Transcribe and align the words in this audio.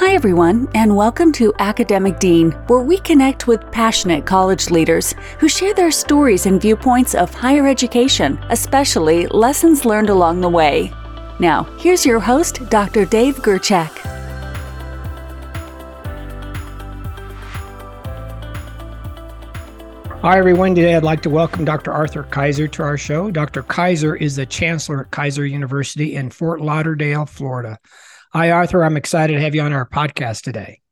Hi, 0.00 0.14
everyone, 0.14 0.68
and 0.74 0.94
welcome 0.94 1.32
to 1.32 1.52
Academic 1.58 2.20
Dean, 2.20 2.52
where 2.68 2.82
we 2.82 2.98
connect 2.98 3.48
with 3.48 3.68
passionate 3.72 4.24
college 4.24 4.70
leaders 4.70 5.12
who 5.40 5.48
share 5.48 5.74
their 5.74 5.90
stories 5.90 6.46
and 6.46 6.62
viewpoints 6.62 7.16
of 7.16 7.34
higher 7.34 7.66
education, 7.66 8.38
especially 8.50 9.26
lessons 9.26 9.84
learned 9.84 10.08
along 10.08 10.40
the 10.40 10.48
way. 10.48 10.92
Now, 11.40 11.64
here's 11.80 12.06
your 12.06 12.20
host, 12.20 12.60
Dr. 12.70 13.06
Dave 13.06 13.38
Gerchak. 13.38 13.90
Hi, 20.22 20.38
everyone. 20.38 20.76
Today 20.76 20.94
I'd 20.94 21.02
like 21.02 21.22
to 21.22 21.30
welcome 21.30 21.64
Dr. 21.64 21.92
Arthur 21.92 22.22
Keiser 22.22 22.70
to 22.70 22.84
our 22.84 22.96
show. 22.96 23.32
Dr. 23.32 23.64
Keiser 23.64 24.16
is 24.20 24.36
the 24.36 24.46
chancellor 24.46 25.00
at 25.00 25.10
Keiser 25.10 25.50
University 25.50 26.14
in 26.14 26.30
Fort 26.30 26.60
Lauderdale, 26.60 27.26
Florida. 27.26 27.80
Hi, 28.34 28.50
Arthur. 28.50 28.84
I'm 28.84 28.98
excited 28.98 29.32
to 29.32 29.40
have 29.40 29.54
you 29.54 29.62
on 29.62 29.72
our 29.72 29.88
podcast 29.88 30.42
today. 30.42 30.82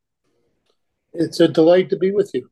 It's 1.13 1.39
a 1.39 1.47
delight 1.47 1.91
to 1.91 1.97
be 1.97 2.11
with 2.11 2.31
you. 2.33 2.51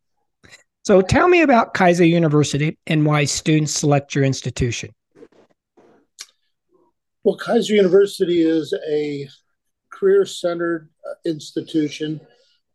So, 0.85 1.01
tell 1.01 1.27
me 1.27 1.41
about 1.41 1.73
Keiser 1.73 2.07
University 2.07 2.77
and 2.87 3.07
why 3.07 3.25
students 3.25 3.73
select 3.73 4.15
your 4.15 4.25
institution. 4.25 4.91
Well, 7.23 7.39
Keiser 7.39 7.71
University 7.71 8.43
is 8.43 8.75
a 8.87 9.27
career 9.89 10.27
centered 10.27 10.91
uh, 11.09 11.15
institution. 11.25 12.21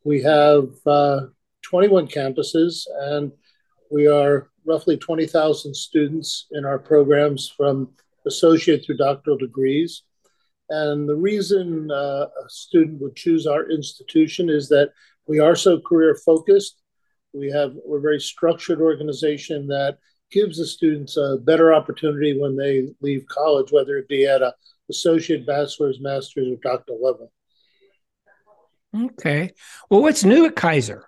We 0.04 0.24
have 0.24 0.70
uh, 0.88 1.28
21 1.62 2.08
campuses 2.08 2.88
and 3.02 3.32
we 3.92 4.08
are 4.08 4.50
roughly 4.66 4.98
20,000 4.98 5.76
students 5.76 6.48
in 6.54 6.66
our 6.66 6.80
programs 6.80 7.54
from 7.56 7.92
associate 8.26 8.84
through 8.84 8.98
doctoral 8.98 9.38
degrees. 9.38 10.02
And 10.70 11.10
the 11.10 11.16
reason 11.16 11.90
uh, 11.92 12.28
a 12.46 12.50
student 12.50 13.02
would 13.02 13.16
choose 13.16 13.48
our 13.48 13.70
institution 13.70 14.50
is 14.50 14.70
that 14.70 14.92
we 15.28 15.40
are 15.40 15.56
so 15.56 15.80
career 15.80 16.16
focused. 16.26 16.82
We 17.34 17.52
have 17.52 17.74
we're 17.86 18.00
a 18.00 18.02
very 18.02 18.20
structured 18.20 18.82
organization 18.82 19.68
that 19.68 19.98
gives 20.32 20.58
the 20.58 20.66
students 20.66 21.18
a 21.18 21.38
better 21.42 21.74
opportunity 21.74 22.40
when 22.40 22.56
they 22.56 22.90
leave 23.02 23.26
college, 23.28 23.72
whether 23.72 23.98
it 23.98 24.08
be 24.08 24.26
at 24.26 24.42
a 24.42 24.54
associate, 24.90 25.46
bachelor's, 25.46 26.00
master's, 26.00 26.48
or 26.48 26.58
doctoral 26.62 27.02
level. 27.02 27.32
Okay. 28.96 29.52
Well, 29.90 30.02
what's 30.02 30.24
new 30.24 30.46
at 30.46 30.56
Keiser? 30.56 31.04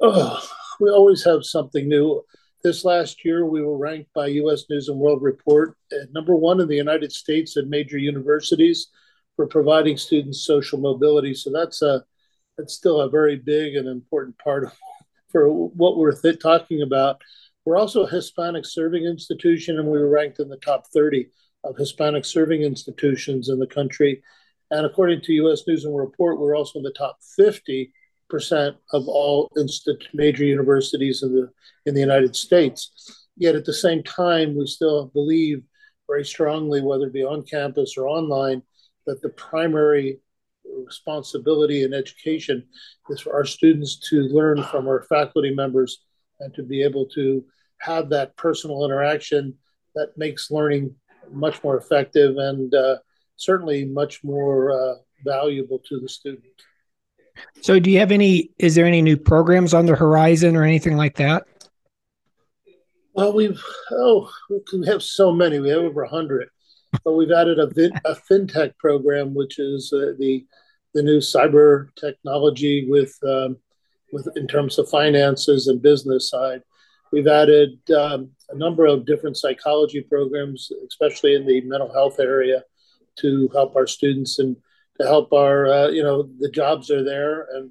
Oh, 0.00 0.40
we 0.80 0.90
always 0.90 1.24
have 1.24 1.44
something 1.44 1.88
new. 1.88 2.22
This 2.62 2.84
last 2.84 3.24
year, 3.24 3.46
we 3.46 3.62
were 3.62 3.76
ranked 3.76 4.12
by 4.14 4.26
U.S. 4.26 4.64
News 4.68 4.88
and 4.88 4.98
World 4.98 5.22
Report 5.22 5.76
at 5.92 6.12
number 6.12 6.34
one 6.34 6.60
in 6.60 6.66
the 6.66 6.74
United 6.74 7.12
States 7.12 7.56
at 7.56 7.68
major 7.68 7.98
universities 7.98 8.88
for 9.36 9.46
providing 9.46 9.96
students 9.96 10.44
social 10.44 10.80
mobility. 10.80 11.34
So 11.34 11.50
that's 11.52 11.82
a 11.82 12.04
that's 12.56 12.74
still 12.74 13.00
a 13.00 13.08
very 13.08 13.36
big 13.36 13.76
and 13.76 13.86
important 13.86 14.36
part 14.38 14.64
of 14.64 14.72
for 15.30 15.48
what 15.48 15.96
we're 15.96 16.20
th- 16.20 16.40
talking 16.40 16.82
about. 16.82 17.22
We're 17.64 17.78
also 17.78 18.04
a 18.04 18.10
Hispanic 18.10 18.66
serving 18.66 19.04
institution, 19.04 19.78
and 19.78 19.86
we 19.86 19.98
were 19.98 20.08
ranked 20.08 20.40
in 20.40 20.48
the 20.48 20.56
top 20.56 20.88
30 20.88 21.28
of 21.62 21.76
Hispanic 21.76 22.24
serving 22.24 22.62
institutions 22.62 23.48
in 23.48 23.60
the 23.60 23.66
country. 23.66 24.22
And 24.72 24.84
according 24.84 25.20
to 25.22 25.32
U.S. 25.34 25.62
News 25.66 25.84
and 25.84 25.92
World 25.92 26.10
Report, 26.10 26.40
we're 26.40 26.56
also 26.56 26.80
in 26.80 26.82
the 26.82 26.92
top 26.92 27.18
50 27.36 27.92
percent 28.28 28.76
of 28.92 29.08
all 29.08 29.50
major 30.14 30.44
universities 30.44 31.22
in 31.22 31.34
the 31.34 31.50
in 31.86 31.94
the 31.94 32.00
United 32.00 32.36
States. 32.36 33.26
Yet 33.36 33.54
at 33.54 33.64
the 33.64 33.72
same 33.72 34.02
time, 34.02 34.56
we 34.56 34.66
still 34.66 35.06
believe 35.06 35.62
very 36.08 36.24
strongly, 36.24 36.80
whether 36.80 37.06
it 37.06 37.12
be 37.12 37.24
on 37.24 37.44
campus 37.44 37.96
or 37.96 38.08
online, 38.08 38.62
that 39.06 39.22
the 39.22 39.28
primary 39.30 40.20
responsibility 40.84 41.84
in 41.84 41.94
education 41.94 42.66
is 43.10 43.20
for 43.20 43.34
our 43.34 43.44
students 43.44 43.98
to 44.10 44.22
learn 44.22 44.62
from 44.64 44.86
our 44.86 45.02
faculty 45.04 45.54
members 45.54 46.04
and 46.40 46.52
to 46.54 46.62
be 46.62 46.82
able 46.82 47.06
to 47.06 47.44
have 47.78 48.08
that 48.10 48.36
personal 48.36 48.84
interaction 48.84 49.54
that 49.94 50.16
makes 50.16 50.50
learning 50.50 50.94
much 51.30 51.62
more 51.62 51.76
effective 51.76 52.36
and 52.36 52.74
uh, 52.74 52.96
certainly 53.36 53.84
much 53.84 54.22
more 54.24 54.72
uh, 54.72 54.94
valuable 55.24 55.78
to 55.78 56.00
the 56.00 56.08
student. 56.08 56.44
So, 57.60 57.78
do 57.78 57.90
you 57.90 57.98
have 57.98 58.12
any? 58.12 58.50
Is 58.58 58.74
there 58.74 58.86
any 58.86 59.02
new 59.02 59.16
programs 59.16 59.74
on 59.74 59.86
the 59.86 59.96
horizon 59.96 60.56
or 60.56 60.64
anything 60.64 60.96
like 60.96 61.16
that? 61.16 61.46
Well, 63.14 63.32
we've 63.32 63.60
oh, 63.90 64.30
we 64.72 64.86
have 64.86 65.02
so 65.02 65.32
many. 65.32 65.58
We 65.58 65.70
have 65.70 65.80
over 65.80 66.04
hundred, 66.04 66.48
but 67.04 67.12
we've 67.12 67.32
added 67.32 67.58
a, 67.58 67.66
a 68.08 68.14
fintech 68.30 68.76
program, 68.78 69.34
which 69.34 69.58
is 69.58 69.92
uh, 69.92 70.12
the 70.18 70.46
the 70.94 71.02
new 71.02 71.18
cyber 71.18 71.88
technology 71.96 72.86
with 72.88 73.16
um, 73.26 73.56
with 74.12 74.28
in 74.36 74.46
terms 74.46 74.78
of 74.78 74.88
finances 74.88 75.66
and 75.66 75.82
business 75.82 76.30
side. 76.30 76.62
We've 77.10 77.26
added 77.26 77.78
um, 77.90 78.30
a 78.50 78.56
number 78.56 78.86
of 78.86 79.06
different 79.06 79.36
psychology 79.36 80.02
programs, 80.02 80.70
especially 80.86 81.34
in 81.34 81.46
the 81.46 81.60
mental 81.62 81.92
health 81.92 82.20
area, 82.20 82.62
to 83.20 83.48
help 83.52 83.76
our 83.76 83.86
students 83.86 84.38
and 84.38 84.56
to 85.00 85.06
help 85.06 85.32
our, 85.32 85.66
uh, 85.66 85.88
you 85.88 86.02
know, 86.02 86.28
the 86.38 86.50
jobs 86.50 86.90
are 86.90 87.04
there. 87.04 87.46
And 87.54 87.70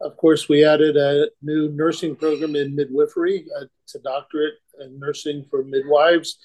of 0.00 0.16
course, 0.16 0.48
we 0.48 0.64
added 0.64 0.96
a 0.96 1.30
new 1.42 1.70
nursing 1.70 2.16
program 2.16 2.56
in 2.56 2.74
midwifery. 2.74 3.46
Uh, 3.58 3.66
it's 3.84 3.94
a 3.94 4.00
doctorate 4.00 4.54
in 4.80 4.98
nursing 4.98 5.44
for 5.50 5.62
midwives. 5.62 6.38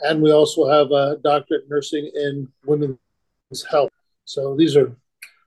And 0.00 0.20
we 0.20 0.32
also 0.32 0.68
have 0.68 0.90
a 0.90 1.18
doctorate 1.22 1.68
nursing 1.68 2.10
in 2.14 2.48
women's 2.64 2.98
health. 3.70 3.90
So 4.24 4.56
these 4.56 4.76
are, 4.76 4.94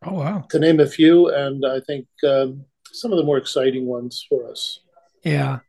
oh, 0.06 0.14
wow. 0.14 0.46
to 0.50 0.60
name 0.60 0.80
a 0.80 0.88
few, 0.88 1.30
and 1.30 1.66
I 1.66 1.82
think 1.82 2.08
um, 2.28 2.66
some 2.92 3.12
of 3.12 3.18
the 3.18 3.24
more 3.24 3.38
exciting 3.38 3.86
ones 3.86 4.26
for 4.28 4.50
us. 4.50 4.80
Yeah. 5.24 5.60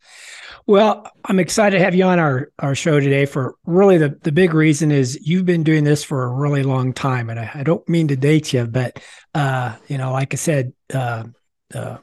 Well, 0.66 1.10
I'm 1.24 1.40
excited 1.40 1.78
to 1.78 1.84
have 1.84 1.94
you 1.94 2.04
on 2.04 2.18
our, 2.18 2.50
our 2.58 2.74
show 2.74 3.00
today 3.00 3.26
for 3.26 3.56
really 3.64 3.98
the, 3.98 4.16
the 4.22 4.32
big 4.32 4.54
reason 4.54 4.92
is 4.92 5.18
you've 5.26 5.46
been 5.46 5.64
doing 5.64 5.84
this 5.84 6.04
for 6.04 6.24
a 6.24 6.32
really 6.32 6.62
long 6.62 6.92
time. 6.92 7.30
And 7.30 7.40
I, 7.40 7.50
I 7.54 7.62
don't 7.62 7.86
mean 7.88 8.08
to 8.08 8.16
date 8.16 8.52
you, 8.52 8.66
but, 8.66 9.00
uh, 9.34 9.76
you 9.88 9.98
know, 9.98 10.12
like 10.12 10.32
I 10.32 10.36
said, 10.36 10.72
uh, 10.94 11.24
uh, 11.74 11.98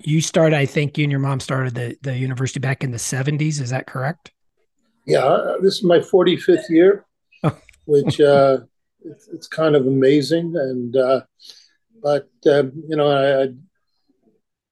you 0.00 0.20
started, 0.20 0.56
I 0.56 0.66
think 0.66 0.96
you 0.96 1.04
and 1.04 1.10
your 1.10 1.20
mom 1.20 1.40
started 1.40 1.74
the, 1.74 1.96
the 2.02 2.16
university 2.16 2.60
back 2.60 2.84
in 2.84 2.90
the 2.90 2.98
70s. 2.98 3.60
Is 3.60 3.70
that 3.70 3.86
correct? 3.86 4.32
Yeah. 5.06 5.24
Uh, 5.24 5.58
this 5.60 5.76
is 5.76 5.84
my 5.84 5.98
45th 5.98 6.68
year, 6.68 7.04
oh. 7.42 7.58
which 7.86 8.20
uh, 8.20 8.58
it's, 9.04 9.28
it's, 9.28 9.48
kind 9.48 9.74
of 9.74 9.86
amazing. 9.86 10.54
And, 10.56 10.96
uh, 10.96 11.22
but, 12.02 12.28
um, 12.46 12.72
you 12.88 12.96
know, 12.96 13.08
I, 13.08 13.42
I 13.42 13.48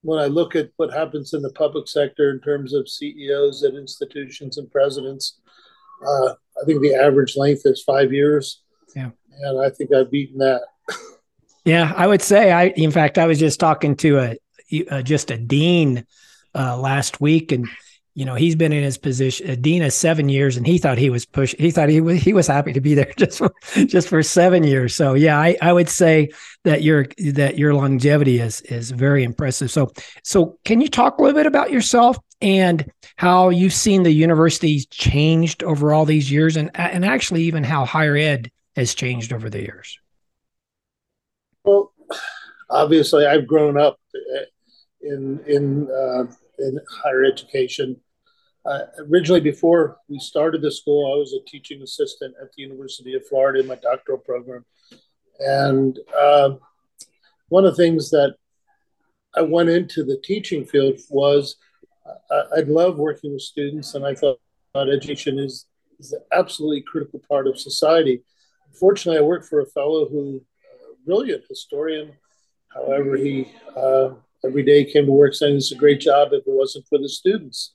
when 0.02 0.18
I 0.18 0.26
look 0.26 0.56
at 0.56 0.70
what 0.76 0.92
happens 0.92 1.34
in 1.34 1.42
the 1.42 1.52
public 1.52 1.88
sector 1.88 2.30
in 2.30 2.40
terms 2.40 2.72
of 2.72 2.88
CEOs 2.88 3.62
at 3.64 3.74
institutions 3.74 4.58
and 4.58 4.70
presidents, 4.70 5.40
uh, 6.06 6.30
I 6.30 6.64
think 6.64 6.80
the 6.80 6.94
average 6.94 7.36
length 7.36 7.62
is 7.64 7.82
five 7.82 8.12
years. 8.12 8.62
Yeah. 8.96 9.10
And 9.42 9.60
I 9.60 9.70
think 9.70 9.92
I've 9.92 10.10
beaten 10.10 10.38
that. 10.38 10.62
yeah, 11.64 11.92
I 11.96 12.06
would 12.06 12.22
say 12.22 12.52
I. 12.52 12.68
In 12.68 12.90
fact, 12.90 13.18
I 13.18 13.26
was 13.26 13.38
just 13.38 13.60
talking 13.60 13.94
to 13.96 14.18
a, 14.18 14.36
a 14.90 15.02
just 15.02 15.30
a 15.30 15.38
dean 15.38 16.04
uh, 16.54 16.76
last 16.78 17.20
week, 17.20 17.52
and 17.52 17.68
you 18.20 18.26
know 18.26 18.34
he's 18.34 18.54
been 18.54 18.70
in 18.70 18.82
his 18.82 18.98
position 18.98 19.50
uh, 19.50 19.56
dean 19.58 19.90
seven 19.90 20.28
years 20.28 20.58
and 20.58 20.66
he 20.66 20.76
thought 20.76 20.98
he 20.98 21.08
was 21.08 21.24
push 21.24 21.54
he 21.58 21.70
thought 21.70 21.88
he 21.88 22.02
was 22.02 22.20
he 22.20 22.34
was 22.34 22.46
happy 22.46 22.70
to 22.70 22.80
be 22.80 22.92
there 22.92 23.10
just 23.16 23.38
for 23.38 23.50
just 23.86 24.08
for 24.08 24.22
seven 24.22 24.62
years. 24.62 24.94
So 24.94 25.14
yeah 25.14 25.40
i 25.40 25.56
i 25.62 25.72
would 25.72 25.88
say 25.88 26.28
that 26.64 26.82
your 26.82 27.06
that 27.32 27.56
your 27.56 27.72
longevity 27.72 28.38
is 28.38 28.60
is 28.60 28.90
very 28.90 29.24
impressive. 29.24 29.70
So 29.70 29.90
so 30.22 30.58
can 30.66 30.82
you 30.82 30.88
talk 30.88 31.16
a 31.16 31.22
little 31.22 31.38
bit 31.38 31.46
about 31.46 31.70
yourself 31.70 32.18
and 32.42 32.84
how 33.16 33.48
you've 33.48 33.72
seen 33.72 34.02
the 34.02 34.12
universities 34.12 34.84
changed 34.84 35.64
over 35.64 35.94
all 35.94 36.04
these 36.04 36.30
years 36.30 36.58
and 36.58 36.70
and 36.74 37.06
actually 37.06 37.44
even 37.44 37.64
how 37.64 37.86
higher 37.86 38.16
ed 38.16 38.50
has 38.76 38.94
changed 38.94 39.32
over 39.32 39.48
the 39.48 39.62
years? 39.62 39.98
Well 41.64 41.94
obviously 42.68 43.26
i've 43.26 43.48
grown 43.48 43.80
up 43.80 43.98
uh, 44.14 44.44
in 45.00 45.40
in 45.46 45.88
uh, 45.90 46.30
in 46.60 46.78
higher 47.02 47.24
education. 47.24 47.96
Uh, 48.64 48.80
originally, 49.10 49.40
before 49.40 49.98
we 50.08 50.18
started 50.18 50.62
the 50.62 50.70
school, 50.70 51.12
I 51.12 51.18
was 51.18 51.32
a 51.32 51.44
teaching 51.50 51.82
assistant 51.82 52.34
at 52.40 52.52
the 52.52 52.62
University 52.62 53.14
of 53.14 53.26
Florida 53.26 53.60
in 53.60 53.66
my 53.66 53.76
doctoral 53.76 54.18
program. 54.18 54.64
And 55.38 55.98
uh, 56.18 56.56
one 57.48 57.64
of 57.64 57.74
the 57.74 57.82
things 57.82 58.10
that 58.10 58.34
I 59.34 59.42
went 59.42 59.70
into 59.70 60.04
the 60.04 60.20
teaching 60.22 60.64
field 60.64 60.98
was 61.08 61.56
uh, 62.30 62.42
I, 62.56 62.60
love 62.60 62.96
working 62.96 63.32
with 63.32 63.42
students, 63.42 63.94
and 63.94 64.04
I 64.04 64.14
thought 64.14 64.38
education 64.74 65.38
is, 65.38 65.66
is 65.98 66.12
an 66.12 66.22
absolutely 66.32 66.82
critical 66.82 67.20
part 67.28 67.46
of 67.46 67.58
society. 67.58 68.22
Unfortunately, 68.68 69.18
I 69.18 69.22
worked 69.22 69.46
for 69.46 69.60
a 69.60 69.66
fellow 69.66 70.08
who, 70.08 70.42
a 70.90 71.06
brilliant 71.06 71.44
historian, 71.48 72.12
however, 72.74 73.16
he 73.16 73.52
uh, 73.76 74.10
every 74.44 74.62
day 74.62 74.84
came 74.84 75.06
to 75.06 75.12
work 75.12 75.34
saying 75.34 75.56
it's 75.56 75.72
a 75.72 75.76
great 75.76 76.00
job 76.00 76.28
if 76.32 76.40
it 76.40 76.44
wasn't 76.46 76.86
for 76.88 76.98
the 76.98 77.08
students. 77.08 77.74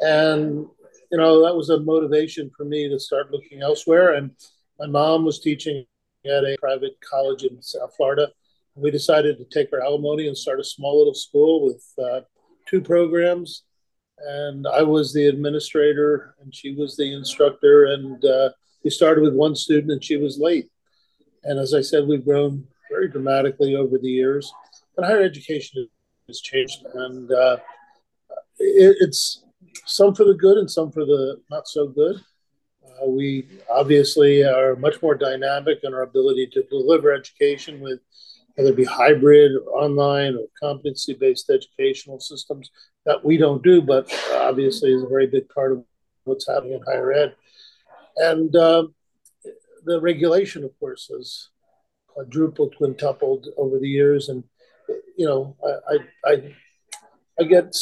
And, 0.00 0.66
you 1.10 1.18
know, 1.18 1.44
that 1.44 1.56
was 1.56 1.70
a 1.70 1.80
motivation 1.80 2.50
for 2.56 2.64
me 2.64 2.88
to 2.88 2.98
start 2.98 3.30
looking 3.30 3.62
elsewhere. 3.62 4.14
And 4.14 4.30
my 4.78 4.86
mom 4.86 5.24
was 5.24 5.40
teaching 5.40 5.84
at 6.24 6.44
a 6.44 6.56
private 6.60 6.96
college 7.00 7.44
in 7.44 7.60
South 7.62 7.94
Florida. 7.96 8.28
We 8.74 8.90
decided 8.90 9.38
to 9.38 9.44
take 9.44 9.72
our 9.72 9.80
alimony 9.80 10.28
and 10.28 10.36
start 10.36 10.60
a 10.60 10.64
small 10.64 10.98
little 10.98 11.14
school 11.14 11.66
with 11.66 11.84
uh, 12.02 12.20
two 12.66 12.80
programs. 12.80 13.64
And 14.20 14.66
I 14.66 14.82
was 14.82 15.12
the 15.12 15.26
administrator, 15.26 16.34
and 16.40 16.54
she 16.54 16.74
was 16.74 16.96
the 16.96 17.12
instructor. 17.12 17.86
And 17.86 18.24
uh, 18.24 18.50
we 18.84 18.90
started 18.90 19.22
with 19.22 19.34
one 19.34 19.54
student, 19.54 19.92
and 19.92 20.02
she 20.02 20.16
was 20.16 20.38
late. 20.38 20.68
And 21.44 21.58
as 21.58 21.74
I 21.74 21.80
said, 21.80 22.06
we've 22.06 22.24
grown 22.24 22.66
very 22.90 23.08
dramatically 23.08 23.74
over 23.74 23.98
the 23.98 24.10
years. 24.10 24.52
And 24.96 25.06
higher 25.06 25.22
education 25.22 25.88
has 26.26 26.40
changed, 26.40 26.84
and 26.94 27.30
uh, 27.30 27.56
it, 28.58 28.96
it's 29.00 29.44
some 29.86 30.14
for 30.14 30.24
the 30.24 30.34
good 30.34 30.58
and 30.58 30.70
some 30.70 30.90
for 30.92 31.04
the 31.04 31.40
not 31.50 31.68
so 31.68 31.86
good. 31.88 32.16
Uh, 32.84 33.08
we 33.08 33.46
obviously 33.70 34.44
are 34.44 34.76
much 34.76 35.00
more 35.02 35.14
dynamic 35.14 35.80
in 35.82 35.94
our 35.94 36.02
ability 36.02 36.46
to 36.52 36.62
deliver 36.64 37.12
education 37.12 37.80
with 37.80 38.00
whether 38.54 38.70
it 38.70 38.76
be 38.76 38.84
hybrid 38.84 39.52
or 39.52 39.84
online 39.84 40.34
or 40.34 40.46
competency 40.60 41.14
based 41.14 41.48
educational 41.48 42.18
systems 42.18 42.70
that 43.06 43.24
we 43.24 43.36
don't 43.36 43.62
do, 43.62 43.80
but 43.80 44.12
obviously 44.34 44.92
is 44.92 45.04
a 45.04 45.08
very 45.08 45.26
big 45.26 45.48
part 45.48 45.72
of 45.72 45.84
what's 46.24 46.48
happening 46.48 46.72
in 46.72 46.82
higher 46.82 47.12
ed. 47.12 47.36
And 48.16 48.54
uh, 48.56 48.88
the 49.84 50.00
regulation, 50.00 50.64
of 50.64 50.76
course, 50.80 51.08
has 51.12 51.50
quadrupled, 52.08 52.74
quintupled 52.76 53.46
over 53.56 53.78
the 53.78 53.88
years. 53.88 54.28
And, 54.28 54.42
you 55.16 55.26
know, 55.26 55.56
I, 55.88 56.32
I, 56.32 56.54
I 57.38 57.44
get 57.44 57.76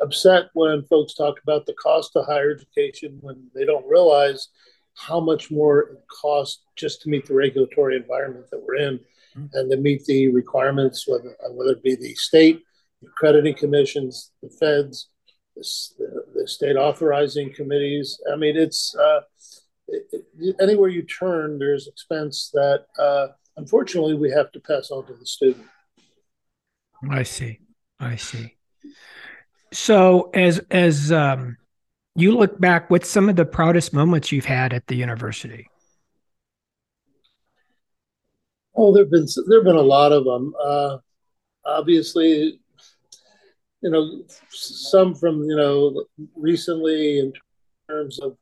upset 0.00 0.46
when 0.54 0.84
folks 0.84 1.14
talk 1.14 1.40
about 1.42 1.66
the 1.66 1.74
cost 1.74 2.14
of 2.16 2.26
higher 2.26 2.50
education 2.50 3.18
when 3.20 3.48
they 3.54 3.64
don't 3.64 3.86
realize 3.86 4.48
how 4.94 5.20
much 5.20 5.50
more 5.50 5.80
it 5.80 6.04
costs 6.08 6.62
just 6.76 7.02
to 7.02 7.08
meet 7.08 7.26
the 7.26 7.34
regulatory 7.34 7.96
environment 7.96 8.46
that 8.50 8.62
we're 8.62 8.76
in 8.76 8.98
mm-hmm. 9.36 9.46
and 9.52 9.70
to 9.70 9.76
meet 9.76 10.04
the 10.06 10.28
requirements, 10.28 11.06
whether, 11.06 11.36
whether 11.50 11.72
it 11.72 11.82
be 11.82 11.94
the 11.94 12.14
state, 12.14 12.62
the 13.00 13.08
accrediting 13.08 13.54
commissions, 13.54 14.32
the 14.42 14.50
feds, 14.50 15.08
the, 15.54 16.24
the 16.34 16.48
state 16.48 16.76
authorizing 16.76 17.52
committees. 17.52 18.20
I 18.32 18.36
mean, 18.36 18.56
it's 18.56 18.94
uh, 18.96 19.20
it, 19.88 20.24
it, 20.38 20.56
anywhere 20.60 20.88
you 20.88 21.02
turn, 21.02 21.58
there's 21.58 21.86
expense 21.86 22.50
that 22.54 22.86
uh, 22.98 23.28
unfortunately 23.56 24.14
we 24.14 24.30
have 24.30 24.52
to 24.52 24.60
pass 24.60 24.90
on 24.90 25.06
to 25.06 25.14
the 25.14 25.26
student. 25.26 25.66
I 27.10 27.22
see. 27.22 27.60
I 28.00 28.16
see. 28.16 28.56
So 29.72 30.30
as 30.34 30.60
as 30.70 31.12
um, 31.12 31.56
you 32.14 32.32
look 32.32 32.58
back, 32.60 32.90
what's 32.90 33.08
some 33.08 33.28
of 33.28 33.36
the 33.36 33.44
proudest 33.44 33.92
moments 33.92 34.32
you've 34.32 34.44
had 34.44 34.72
at 34.72 34.86
the 34.86 34.96
university? 34.96 35.68
Oh, 38.74 38.94
there've 38.94 39.10
been 39.10 39.26
there've 39.48 39.64
been 39.64 39.76
a 39.76 39.80
lot 39.80 40.12
of 40.12 40.24
them. 40.24 40.54
Uh, 40.62 40.98
obviously, 41.64 42.60
you 43.82 43.90
know, 43.90 44.22
some 44.50 45.14
from 45.14 45.42
you 45.42 45.56
know 45.56 46.04
recently 46.34 47.18
in 47.20 47.32
terms 47.88 48.18
of 48.20 48.36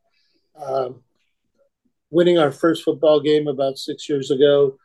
um, 0.55 1.03
winning 2.09 2.37
our 2.37 2.51
first 2.51 2.83
football 2.83 3.19
game 3.19 3.47
about 3.47 3.77
six 3.77 4.07
years 4.07 4.31
ago. 4.31 4.77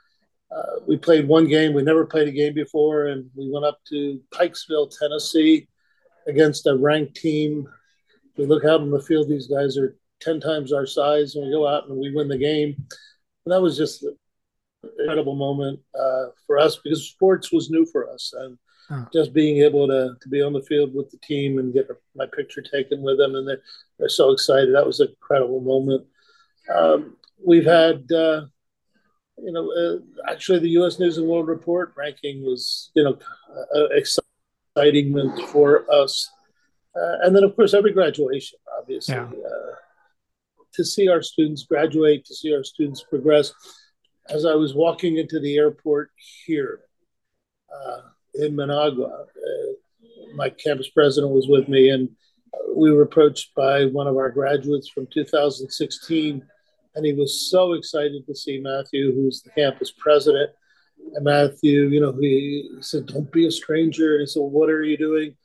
Uh, 0.55 0.81
we 0.87 0.97
played 0.99 1.27
one 1.27 1.49
game. 1.49 1.73
We 1.73 1.83
never 1.83 2.05
played 2.05 2.29
a 2.29 2.33
game 2.33 2.53
before, 2.53 3.07
and 3.07 3.31
we 3.35 3.51
went 3.51 3.65
up 3.65 3.79
to 3.89 4.21
Pikesville, 4.35 4.93
Tennessee, 4.99 5.67
against 6.27 6.67
a 6.67 6.77
ranked 6.77 7.17
team. 7.17 7.69
We 8.37 8.47
look 8.47 8.65
out 8.65 8.81
on 8.81 8.91
the 8.91 9.03
field; 9.03 9.29
these 9.29 9.47
guys 9.47 9.77
are 9.77 9.97
ten 10.21 10.41
times 10.41 10.73
our 10.73 10.87
size, 10.87 11.35
and 11.35 11.45
we 11.45 11.53
go 11.53 11.67
out 11.67 11.89
and 11.89 11.99
we 11.99 12.15
win 12.15 12.29
the 12.29 12.39
game. 12.39 12.75
And 13.45 13.53
that 13.53 13.61
was 13.61 13.77
just 13.77 14.03
an 14.03 14.17
incredible 14.99 15.35
moment 15.35 15.81
uh, 15.99 16.27
for 16.47 16.59
us 16.59 16.79
because 16.83 17.09
sports 17.09 17.53
was 17.53 17.71
new 17.71 17.85
for 17.87 18.09
us, 18.11 18.33
and 18.37 18.59
just 19.13 19.33
being 19.33 19.59
able 19.59 19.87
to 19.87 20.15
to 20.21 20.29
be 20.29 20.43
on 20.43 20.53
the 20.53 20.63
field 20.63 20.95
with 20.95 21.11
the 21.11 21.19
team 21.19 21.59
and 21.59 21.75
get 21.75 21.89
my 22.15 22.27
picture 22.27 22.63
taken 22.63 23.03
with 23.03 23.19
them, 23.19 23.35
and 23.35 23.47
they're 23.47 23.63
they're 23.99 24.09
so 24.09 24.31
excited. 24.31 24.75
That 24.75 24.87
was 24.87 25.01
an 25.01 25.09
incredible 25.09 25.61
moment. 25.61 26.07
Um, 26.73 27.17
we've 27.45 27.67
had. 27.67 28.11
Uh, 28.11 28.47
you 29.39 29.51
know, 29.51 29.73
uh, 29.73 30.31
actually, 30.31 30.59
the 30.59 30.69
U.S. 30.71 30.99
News 30.99 31.19
and 31.19 31.27
World 31.27 31.49
Report 31.49 31.95
ranking 31.97 32.45
was, 32.45 32.91
you 32.95 33.03
know, 33.03 33.19
uh, 33.75 33.89
exciting 34.77 35.37
for 35.49 35.91
us. 35.93 36.31
Uh, 36.95 37.19
and 37.23 37.35
then, 37.35 37.45
of 37.45 37.57
course, 37.57 37.75
every 37.75 37.93
graduation, 37.93 38.59
obviously, 38.79 39.15
yeah. 39.15 39.25
Uh, 39.25 39.75
to 40.75 40.85
see 40.85 41.09
our 41.09 41.23
students 41.23 41.65
graduate, 41.65 42.25
to 42.25 42.35
see 42.35 42.55
our 42.55 42.65
students 42.65 43.03
progress. 43.03 43.53
As 44.29 44.47
I 44.47 44.55
was 44.55 44.75
walking 44.75 45.19
into 45.19 45.41
the 45.41 45.57
airport 45.57 46.11
here 46.47 46.81
uh, 47.75 48.01
in 48.35 48.57
Managua, 48.57 49.27
uh, 49.27 50.35
my 50.35 50.49
campus 50.51 50.89
president 50.89 51.33
was 51.33 51.49
with 51.49 51.69
me, 51.69 51.91
and 51.91 52.09
we 52.75 52.93
were 52.93 53.03
approached 53.03 53.55
by 53.55 53.87
one 53.87 54.07
of 54.07 54.17
our 54.17 54.31
graduates 54.31 54.89
from 54.89 55.07
2016 55.13 56.43
and 56.95 57.07
he 57.07 57.13
was 57.13 57.51
so 57.51 57.73
excited 57.73 58.27
to 58.27 58.35
see 58.35 58.59
Matthew, 58.59 59.15
who's 59.15 59.43
the 59.43 59.51
campus 59.51 59.93
president. 59.97 60.51
And 61.15 61.25
Matthew, 61.25 61.89
you 61.89 62.01
know, 62.01 62.13
he, 62.19 62.71
said, 62.81 63.07
"Don't 63.07 63.31
be 63.31 63.47
a 63.47 63.51
stranger." 63.51 64.13
And 64.13 64.21
he 64.21 64.27
said, 64.27 64.41
"What 64.41 64.71
are 64.71 64.83
you 64.83 64.97
doing?" 64.97 65.37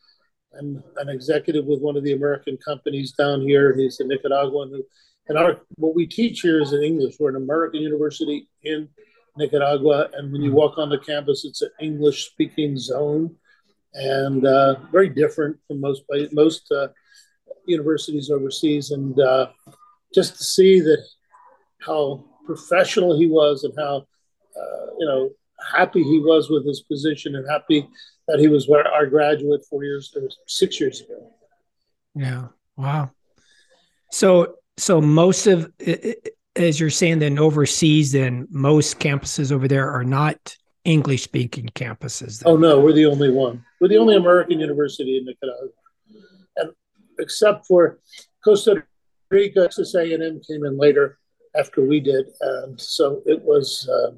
I'm 0.57 0.83
an 0.97 1.09
executive 1.09 1.65
with 1.65 1.81
one 1.81 1.97
of 1.97 2.03
the 2.03 2.13
American 2.13 2.57
companies 2.57 3.11
down 3.11 3.41
here. 3.41 3.75
He's 3.75 3.99
a 3.99 4.05
Nicaraguan. 4.05 4.69
Who, 4.69 4.83
and 5.27 5.37
our 5.37 5.61
what 5.75 5.95
we 5.95 6.07
teach 6.07 6.41
here 6.41 6.61
is 6.61 6.73
in 6.73 6.83
English. 6.83 7.15
We're 7.19 7.29
an 7.29 7.35
American 7.35 7.81
university 7.81 8.47
in 8.63 8.87
Nicaragua, 9.37 10.09
and 10.13 10.31
when 10.31 10.41
you 10.41 10.51
walk 10.51 10.77
on 10.77 10.89
the 10.89 10.99
campus, 10.99 11.45
it's 11.45 11.61
an 11.61 11.69
English-speaking 11.79 12.77
zone, 12.77 13.35
and 13.93 14.45
uh, 14.45 14.75
very 14.91 15.09
different 15.09 15.57
from 15.67 15.81
most 15.81 16.03
most 16.31 16.71
uh, 16.71 16.87
universities 17.65 18.29
overseas. 18.31 18.91
And 18.91 19.19
uh, 19.19 19.49
just 20.13 20.37
to 20.37 20.43
see 20.43 20.79
that 20.79 21.03
how 21.81 22.23
professional 22.45 23.17
he 23.19 23.27
was 23.27 23.63
and 23.63 23.73
how 23.77 24.07
uh, 24.55 24.85
you 24.97 25.05
know 25.05 25.29
happy 25.73 26.03
he 26.03 26.19
was 26.19 26.49
with 26.49 26.65
his 26.65 26.81
position 26.81 27.35
and 27.35 27.49
happy 27.49 27.87
that 28.27 28.39
he 28.39 28.47
was 28.47 28.69
our 28.69 29.05
graduate 29.07 29.65
four 29.69 29.83
years 29.83 30.13
or 30.15 30.29
six 30.47 30.79
years 30.79 31.01
ago. 31.01 31.31
Yeah. 32.15 32.47
Wow. 32.75 33.11
So 34.11 34.55
so 34.77 35.01
most 35.01 35.47
of 35.47 35.71
as 36.55 36.79
you're 36.79 36.89
saying 36.89 37.19
then 37.19 37.39
overseas 37.39 38.11
then 38.11 38.47
most 38.49 38.99
campuses 38.99 39.51
over 39.51 39.67
there 39.67 39.91
are 39.91 40.03
not 40.03 40.55
English 40.85 41.23
speaking 41.23 41.67
campuses. 41.75 42.39
Then. 42.39 42.53
Oh 42.53 42.57
no, 42.57 42.79
we're 42.79 42.93
the 42.93 43.05
only 43.05 43.31
one. 43.31 43.63
We're 43.79 43.89
the 43.89 43.97
only 43.97 44.15
American 44.15 44.59
university 44.59 45.17
in 45.17 45.25
Nicaragua. 45.25 45.69
And 46.55 46.71
except 47.19 47.67
for 47.67 47.99
Costa 48.43 48.83
Rica, 49.29 49.63
Texas 49.63 49.93
A&M 49.95 50.41
came 50.47 50.65
in 50.65 50.77
later 50.77 51.19
after 51.55 51.85
we 51.85 51.99
did. 51.99 52.27
And 52.39 52.79
so 52.79 53.21
it 53.25 53.41
was, 53.41 53.89
uh, 53.89 54.11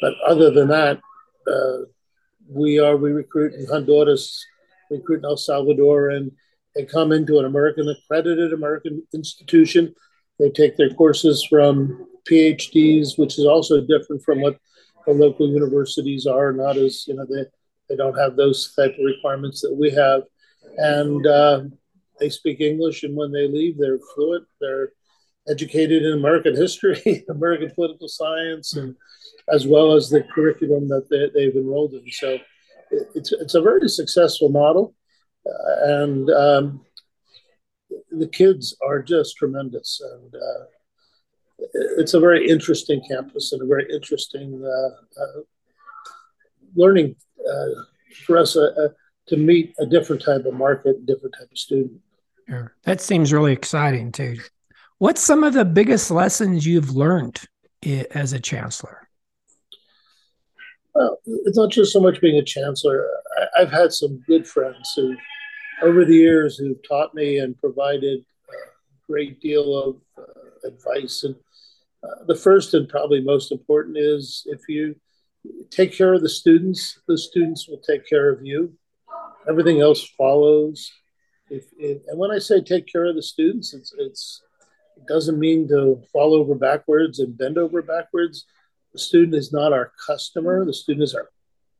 but 0.00 0.14
other 0.26 0.50
than 0.50 0.68
that, 0.68 1.00
uh, 1.46 1.86
we 2.48 2.78
are, 2.78 2.96
we 2.96 3.10
recruit 3.10 3.54
in 3.54 3.66
Honduras, 3.66 4.44
recruit 4.90 5.18
in 5.18 5.24
El 5.24 5.36
Salvador, 5.36 6.10
and 6.10 6.30
they 6.74 6.84
come 6.84 7.12
into 7.12 7.38
an 7.38 7.44
American 7.44 7.88
accredited 7.88 8.52
American 8.52 9.02
institution. 9.14 9.94
They 10.38 10.50
take 10.50 10.76
their 10.76 10.90
courses 10.90 11.46
from 11.48 12.06
PhDs, 12.28 13.18
which 13.18 13.38
is 13.38 13.46
also 13.46 13.80
different 13.80 14.22
from 14.22 14.40
what 14.40 14.58
the 15.06 15.12
local 15.12 15.48
universities 15.48 16.26
are, 16.26 16.52
not 16.52 16.76
as, 16.76 17.06
you 17.06 17.14
know, 17.14 17.24
they, 17.24 17.44
they 17.88 17.96
don't 17.96 18.18
have 18.18 18.36
those 18.36 18.74
type 18.74 18.92
of 18.98 19.04
requirements 19.04 19.60
that 19.62 19.74
we 19.74 19.90
have. 19.90 20.22
And 20.76 21.26
uh, 21.26 21.62
they 22.18 22.28
speak 22.28 22.60
English, 22.60 23.04
and 23.04 23.16
when 23.16 23.32
they 23.32 23.48
leave, 23.48 23.78
they're 23.78 24.00
fluent. 24.14 24.46
They're 24.60 24.92
educated 25.48 26.02
in 26.02 26.12
American 26.12 26.54
history, 26.54 27.24
American 27.30 27.70
political 27.74 28.08
science, 28.08 28.76
and 28.76 28.96
as 29.52 29.66
well 29.66 29.92
as 29.92 30.10
the 30.10 30.22
curriculum 30.34 30.88
that 30.88 31.08
they, 31.10 31.28
they've 31.34 31.56
enrolled 31.56 31.94
in. 31.94 32.02
So 32.10 32.38
it's 33.14 33.32
it's 33.32 33.54
a 33.54 33.62
very 33.62 33.88
successful 33.88 34.48
model, 34.48 34.94
uh, 35.46 36.02
and 36.02 36.30
um, 36.30 36.80
the 38.10 38.28
kids 38.28 38.76
are 38.84 39.02
just 39.02 39.36
tremendous, 39.36 40.00
and 40.00 40.34
uh, 40.34 40.64
it's 41.98 42.14
a 42.14 42.20
very 42.20 42.48
interesting 42.48 43.02
campus 43.08 43.52
and 43.52 43.62
a 43.62 43.66
very 43.66 43.86
interesting 43.92 44.62
uh, 44.64 45.20
uh 45.22 45.40
learning 46.74 47.16
uh, 47.40 47.68
for 48.26 48.36
us 48.36 48.56
uh, 48.56 48.88
to 49.26 49.36
meet 49.36 49.74
a 49.78 49.86
different 49.86 50.22
type 50.22 50.44
of 50.44 50.54
market, 50.54 51.06
different 51.06 51.34
type 51.38 51.50
of 51.50 51.58
student. 51.58 52.00
Sure. 52.48 52.74
That 52.84 53.00
seems 53.00 53.32
really 53.32 53.52
exciting 53.52 54.12
too. 54.12 54.36
What's 54.98 55.22
some 55.22 55.42
of 55.42 55.54
the 55.54 55.64
biggest 55.64 56.10
lessons 56.10 56.66
you've 56.66 56.90
learned 56.90 57.40
as 57.82 58.32
a 58.32 58.40
chancellor? 58.40 59.05
Well, 60.96 61.18
it's 61.44 61.58
not 61.58 61.70
just 61.70 61.92
so 61.92 62.00
much 62.00 62.22
being 62.22 62.38
a 62.38 62.42
chancellor. 62.42 63.06
I've 63.58 63.70
had 63.70 63.92
some 63.92 64.22
good 64.26 64.46
friends 64.46 64.92
who, 64.96 65.14
over 65.82 66.04
the 66.06 66.16
years, 66.16 66.56
who've 66.56 66.82
taught 66.88 67.14
me 67.14 67.38
and 67.38 67.60
provided 67.60 68.20
a 68.48 69.06
great 69.06 69.38
deal 69.40 69.76
of 69.76 69.96
uh, 70.16 70.68
advice. 70.68 71.22
And 71.26 71.36
Uh, 72.06 72.24
the 72.32 72.40
first 72.46 72.74
and 72.74 72.88
probably 72.88 73.20
most 73.20 73.50
important 73.50 73.96
is 74.14 74.46
if 74.56 74.62
you 74.68 74.94
take 75.78 75.92
care 75.98 76.12
of 76.14 76.22
the 76.22 76.28
students, 76.40 76.80
the 77.08 77.18
students 77.28 77.66
will 77.68 77.82
take 77.90 78.04
care 78.12 78.28
of 78.30 78.38
you. 78.50 78.60
Everything 79.50 79.80
else 79.80 80.02
follows. 80.20 80.76
If, 81.50 81.64
if, 81.78 81.96
and 82.08 82.18
when 82.20 82.30
I 82.36 82.40
say 82.40 82.60
take 82.60 82.86
care 82.94 83.06
of 83.08 83.16
the 83.16 83.28
students, 83.34 83.74
it's, 83.74 83.92
it's 83.98 84.22
it 84.98 85.06
doesn't 85.14 85.38
mean 85.46 85.68
to 85.68 85.80
fall 86.12 86.32
over 86.34 86.54
backwards 86.54 87.18
and 87.18 87.38
bend 87.40 87.58
over 87.58 87.82
backwards. 87.82 88.36
The 88.96 89.02
student 89.02 89.34
is 89.34 89.52
not 89.52 89.74
our 89.74 89.92
customer. 90.06 90.64
The 90.64 90.72
student 90.72 91.02
is 91.02 91.14
our 91.14 91.28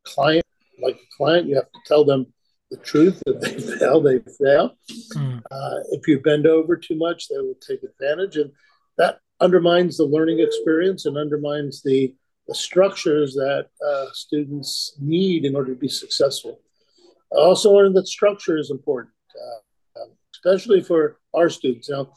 client. 0.05 0.45
Like 0.83 0.97
a 0.97 1.17
client, 1.17 1.49
you 1.49 1.55
have 1.55 1.73
to 1.73 1.81
tell 1.87 2.05
them 2.05 2.27
the 2.71 2.77
truth. 2.77 3.23
If 3.27 3.41
they 3.41 3.59
fail, 3.79 4.03
they 4.03 4.19
fail. 4.19 4.77
Mm. 5.15 5.41
Uh, 5.51 5.77
if 5.93 6.07
you 6.07 6.21
bend 6.21 6.47
over 6.47 6.77
too 6.77 6.95
much, 6.95 7.29
they 7.29 7.39
will 7.39 7.57
take 7.67 7.81
advantage, 7.83 8.37
and 8.37 8.53
that 8.99 9.21
undermines 9.41 9.97
the 9.97 10.05
learning 10.05 10.41
experience 10.41 11.07
and 11.07 11.17
undermines 11.17 11.83
the, 11.83 12.15
the 12.49 12.55
structures 12.55 13.33
that 13.33 13.69
uh, 13.83 14.09
students 14.13 14.95
need 15.01 15.47
in 15.47 15.57
order 15.57 15.73
to 15.73 15.81
be 15.81 15.89
successful. 15.89 16.61
I 17.33 17.39
also 17.39 17.73
learned 17.73 17.97
that 17.97 18.09
structure 18.09 18.59
is 18.59 18.71
important, 18.71 19.15
uh, 19.35 20.03
um, 20.03 20.11
especially 20.35 20.83
for 20.83 21.17
our 21.33 21.49
students. 21.49 21.89
Now, 21.89 22.11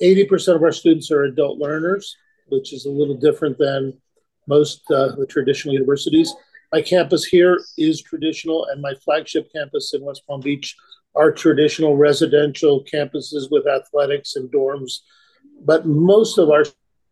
80% 0.00 0.54
of 0.54 0.62
our 0.62 0.70
students 0.70 1.10
are 1.10 1.24
adult 1.24 1.58
learners, 1.58 2.16
which 2.46 2.72
is 2.72 2.86
a 2.86 2.90
little 2.90 3.16
different 3.16 3.58
than 3.58 4.00
most 4.46 4.82
uh, 4.90 5.14
the 5.16 5.26
traditional 5.26 5.74
universities. 5.74 6.34
My 6.72 6.82
campus 6.82 7.24
here 7.24 7.60
is 7.76 8.00
traditional, 8.02 8.66
and 8.66 8.80
my 8.80 8.94
flagship 9.04 9.50
campus 9.54 9.92
in 9.94 10.04
West 10.04 10.22
Palm 10.26 10.40
Beach 10.40 10.76
are 11.16 11.32
traditional 11.32 11.96
residential 11.96 12.84
campuses 12.84 13.50
with 13.50 13.66
athletics 13.66 14.36
and 14.36 14.50
dorms. 14.50 15.00
But 15.64 15.86
most 15.86 16.38
of 16.38 16.50
our 16.50 16.64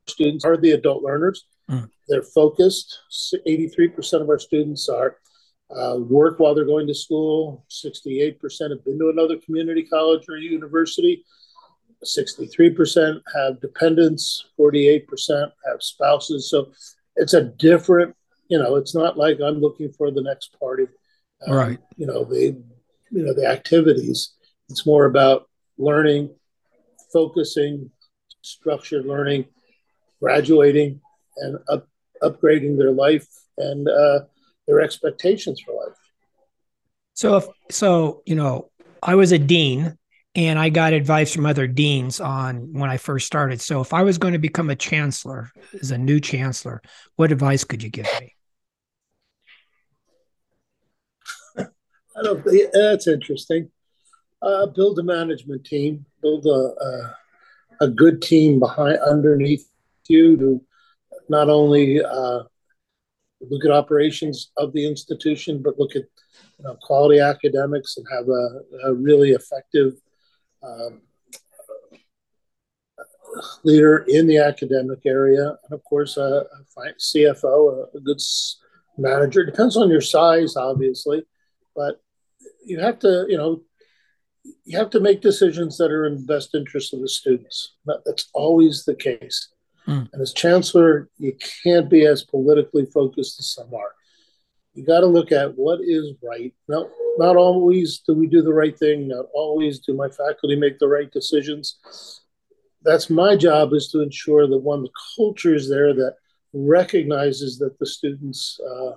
students 0.06 0.44
are 0.44 0.56
the 0.56 0.73
adult 0.73 1.02
learners. 1.02 1.44
Mm. 1.70 1.90
They're 2.08 2.23
focused. 2.23 3.00
83% 3.47 4.23
of 4.23 4.28
our 4.28 4.38
students 4.38 4.88
are 4.88 5.18
uh, 5.75 5.97
work 5.99 6.38
while 6.38 6.54
they're 6.54 6.64
going 6.64 6.87
to 6.87 6.94
school. 6.94 7.64
68% 7.70 8.37
have 8.70 8.85
been 8.85 8.99
to 8.99 9.11
another 9.11 9.37
community 9.38 9.82
college 9.82 10.25
or 10.28 10.37
university. 10.37 11.25
63% 12.04 13.20
have 13.35 13.61
dependents. 13.61 14.47
48% 14.58 15.50
have 15.66 15.82
spouses. 15.82 16.49
So 16.49 16.73
it's 17.18 17.34
a 17.34 17.44
different, 17.44 18.16
you 18.48 18.58
know, 18.58 18.76
it's 18.76 18.94
not 18.94 19.18
like 19.18 19.38
I'm 19.44 19.60
looking 19.60 19.92
for 19.92 20.10
the 20.10 20.22
next 20.22 20.58
party. 20.58 20.87
Um, 21.46 21.54
right. 21.54 21.78
You 21.96 22.06
know, 22.06 22.25
the, 22.25 22.62
you 23.10 23.25
know, 23.25 23.34
the 23.34 23.46
activities. 23.46 24.34
It's 24.68 24.87
more 24.87 25.04
about 25.04 25.48
learning, 25.76 26.34
focusing, 27.12 27.90
structured 28.42 29.04
learning, 29.04 29.46
graduating, 30.20 31.00
and 31.38 31.58
up, 31.68 31.87
upgrading 32.22 32.78
their 32.78 32.92
life 32.92 33.26
and 33.56 33.88
uh, 33.88 34.20
their 34.66 34.80
expectations 34.80 35.60
for 35.60 35.72
life. 35.72 35.96
So, 37.14 37.37
if 37.37 37.46
so, 37.70 38.22
you 38.26 38.37
know, 38.37 38.70
I 39.02 39.16
was 39.16 39.32
a 39.32 39.38
dean 39.38 39.98
and 40.38 40.57
I 40.57 40.68
got 40.68 40.92
advice 40.92 41.35
from 41.35 41.47
other 41.47 41.66
deans 41.66 42.21
on 42.21 42.73
when 42.73 42.88
I 42.88 42.97
first 42.97 43.26
started. 43.26 43.61
So, 43.61 43.80
if 43.80 43.92
I 43.92 44.04
was 44.04 44.18
going 44.18 44.35
to 44.35 44.38
become 44.38 44.71
a 44.71 44.76
chancellor, 44.76 45.50
as 45.80 45.90
a 45.90 45.99
new 45.99 46.21
chancellor, 46.21 46.80
what 47.16 47.33
advice 47.33 47.64
could 47.64 47.83
you 47.83 47.90
give 47.90 48.07
me? 48.21 48.37
That's 52.73 53.09
interesting. 53.09 53.68
Uh, 54.40 54.66
build 54.66 55.00
a 55.00 55.02
management 55.02 55.64
team. 55.64 56.07
Build 56.23 56.47
a, 56.47 56.85
a 56.85 57.16
a 57.80 57.88
good 57.88 58.23
team 58.23 58.61
behind 58.61 58.99
underneath 59.00 59.68
you 60.09 60.37
to 60.37 60.64
not 61.28 61.50
only 61.50 62.00
uh, 62.00 62.42
look 63.40 63.64
at 63.64 63.73
operations 63.73 64.52
of 64.57 64.73
the 64.73 64.87
institution, 64.87 65.62
but 65.62 65.78
look 65.80 65.97
at 65.97 66.04
you 66.59 66.64
know, 66.64 66.76
quality 66.80 67.18
academics 67.18 67.97
and 67.97 68.07
have 68.11 68.28
a, 68.28 68.88
a 68.88 68.95
really 68.95 69.30
effective 69.30 69.95
um, 70.62 71.03
leader 73.65 74.05
in 74.09 74.27
the 74.27 74.38
academic 74.38 75.00
area, 75.05 75.57
and 75.65 75.73
of 75.73 75.83
course, 75.85 76.17
a, 76.17 76.47
a 76.77 76.81
CFO, 76.99 77.88
a, 77.95 77.97
a 77.97 78.00
good 78.00 78.21
manager. 78.97 79.45
Depends 79.45 79.77
on 79.77 79.91
your 79.91 80.00
size, 80.00 80.57
obviously, 80.57 81.23
but 81.75 82.00
you 82.65 82.81
have 82.81 82.99
to, 83.00 83.27
you 83.29 83.37
know, 83.37 83.62
you 84.65 84.79
have 84.79 84.91
to 84.91 85.00
make 85.00 85.21
decisions 85.21 85.77
that 85.79 85.91
are 85.91 86.07
in 86.07 86.17
the 86.17 86.35
best 86.35 86.55
interest 86.55 86.95
of 86.95 87.00
the 87.00 87.09
students. 87.09 87.75
That's 87.87 88.29
always 88.35 88.85
the 88.85 88.95
case. 88.95 89.49
Mm. 89.87 90.09
And 90.12 90.23
as 90.23 90.33
chancellor, 90.33 91.09
you 91.19 91.37
can't 91.62 91.88
be 91.88 92.07
as 92.07 92.25
politically 92.25 92.87
focused 92.87 93.38
as 93.38 93.50
some 93.50 93.73
are. 93.75 93.95
You 94.78 94.85
got 94.85 95.00
to 95.00 95.06
look 95.06 95.32
at 95.32 95.58
what 95.58 95.80
is 95.82 96.12
right. 96.23 96.54
Now, 96.68 96.88
not 97.16 97.35
always 97.35 97.99
do 98.06 98.14
we 98.14 98.28
do 98.28 98.42
the 98.42 98.54
right 98.54 98.78
thing. 98.78 99.08
Not 99.08 99.25
always 99.35 99.80
do 99.80 99.92
my 99.92 100.08
faculty 100.08 100.54
make 100.54 100.78
the 100.78 100.87
right 100.87 101.11
decisions. 101.11 102.20
That's 102.82 103.11
my 103.11 103.35
job 103.35 103.73
is 103.73 103.88
to 103.88 104.02
ensure 104.02 104.47
that 104.47 104.56
one, 104.56 104.85
the 104.85 104.90
culture 105.16 105.52
is 105.52 105.68
there 105.68 105.92
that 105.94 106.14
recognizes 106.52 107.58
that 107.58 107.76
the 107.80 107.87
students, 107.87 108.61
uh, 108.61 108.92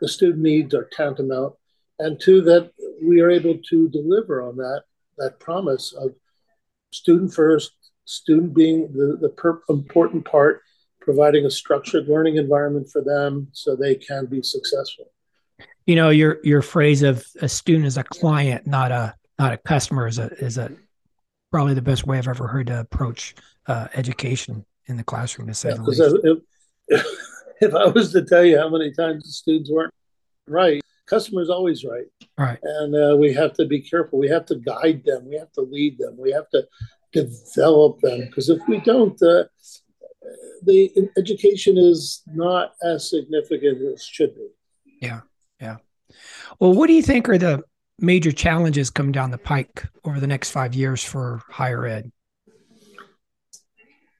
the 0.00 0.08
student 0.08 0.42
needs 0.42 0.74
are 0.74 0.90
tantamount, 0.90 1.54
and 2.00 2.20
two, 2.20 2.40
that 2.42 2.72
we 3.00 3.20
are 3.20 3.30
able 3.30 3.58
to 3.70 3.88
deliver 3.90 4.42
on 4.42 4.56
that 4.56 4.82
that 5.18 5.38
promise 5.38 5.92
of 5.92 6.16
student 6.90 7.32
first, 7.32 7.70
student 8.06 8.54
being 8.54 8.92
the, 8.92 9.18
the 9.20 9.28
per- 9.28 9.62
important 9.68 10.24
part, 10.24 10.62
providing 11.06 11.46
a 11.46 11.50
structured 11.50 12.08
learning 12.08 12.36
environment 12.36 12.90
for 12.90 13.00
them 13.00 13.46
so 13.52 13.76
they 13.76 13.94
can 13.94 14.26
be 14.26 14.42
successful. 14.42 15.06
You 15.86 15.94
know, 15.94 16.10
your 16.10 16.40
your 16.42 16.62
phrase 16.62 17.02
of 17.02 17.24
a 17.40 17.48
student 17.48 17.86
as 17.86 17.96
a 17.96 18.02
client, 18.02 18.66
not 18.66 18.90
a 18.90 19.14
not 19.38 19.52
a 19.52 19.56
customer, 19.56 20.08
is 20.08 20.18
a 20.18 20.26
is 20.44 20.58
a 20.58 20.72
probably 21.52 21.74
the 21.74 21.80
best 21.80 22.06
way 22.06 22.18
I've 22.18 22.26
ever 22.26 22.48
heard 22.48 22.66
to 22.66 22.80
approach 22.80 23.36
uh, 23.68 23.86
education 23.94 24.66
in 24.86 24.96
the 24.96 25.04
classroom. 25.04 25.46
To 25.46 25.54
say 25.54 25.68
yeah, 25.70 25.76
the 25.76 25.82
least. 25.82 26.42
If, 26.88 27.06
if 27.60 27.74
I 27.74 27.86
was 27.86 28.12
to 28.12 28.24
tell 28.24 28.44
you 28.44 28.58
how 28.58 28.68
many 28.68 28.90
times 28.92 29.22
the 29.24 29.30
students 29.30 29.70
weren't 29.70 29.94
right, 30.48 30.82
customers 31.06 31.48
always 31.48 31.84
right. 31.84 32.06
Right. 32.36 32.58
And 32.60 32.94
uh, 32.96 33.16
we 33.16 33.32
have 33.32 33.52
to 33.54 33.64
be 33.64 33.80
careful. 33.80 34.18
We 34.18 34.28
have 34.28 34.44
to 34.46 34.56
guide 34.56 35.04
them. 35.04 35.28
We 35.28 35.36
have 35.36 35.52
to 35.52 35.60
lead 35.60 35.98
them. 35.98 36.16
We 36.18 36.32
have 36.32 36.48
to 36.50 36.66
develop 37.12 38.00
them 38.00 38.22
because 38.26 38.50
if 38.50 38.60
we 38.66 38.80
don't, 38.80 39.20
uh, 39.22 39.44
the 40.66 41.08
education 41.16 41.78
is 41.78 42.22
not 42.26 42.74
as 42.82 43.08
significant 43.08 43.78
as 43.78 43.94
it 43.94 44.00
should 44.00 44.34
be. 44.34 44.48
Yeah. 45.00 45.20
Yeah. 45.60 45.76
Well, 46.58 46.74
what 46.74 46.88
do 46.88 46.92
you 46.92 47.02
think 47.02 47.28
are 47.28 47.38
the 47.38 47.62
major 47.98 48.32
challenges 48.32 48.90
coming 48.90 49.12
down 49.12 49.30
the 49.30 49.38
pike 49.38 49.84
over 50.04 50.20
the 50.20 50.26
next 50.26 50.50
five 50.50 50.74
years 50.74 51.02
for 51.02 51.40
higher 51.48 51.86
ed? 51.86 52.12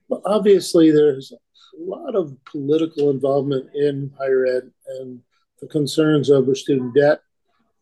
Well, 0.08 0.22
obviously, 0.24 0.90
there's 0.90 1.32
a 1.32 1.36
lot 1.82 2.14
of 2.14 2.36
political 2.44 3.10
involvement 3.10 3.74
in 3.74 4.12
higher 4.18 4.46
ed, 4.46 4.70
and 5.00 5.20
the 5.60 5.66
concerns 5.66 6.30
over 6.30 6.54
student 6.54 6.94
debt, 6.94 7.20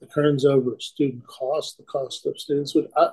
the 0.01 0.07
concerns 0.07 0.45
over 0.45 0.77
student 0.81 1.27
cost, 1.27 1.77
the 1.77 1.85
cost 1.85 2.27
of 2.27 2.39
students, 2.39 2.75
which 2.75 2.87
I, 2.97 3.09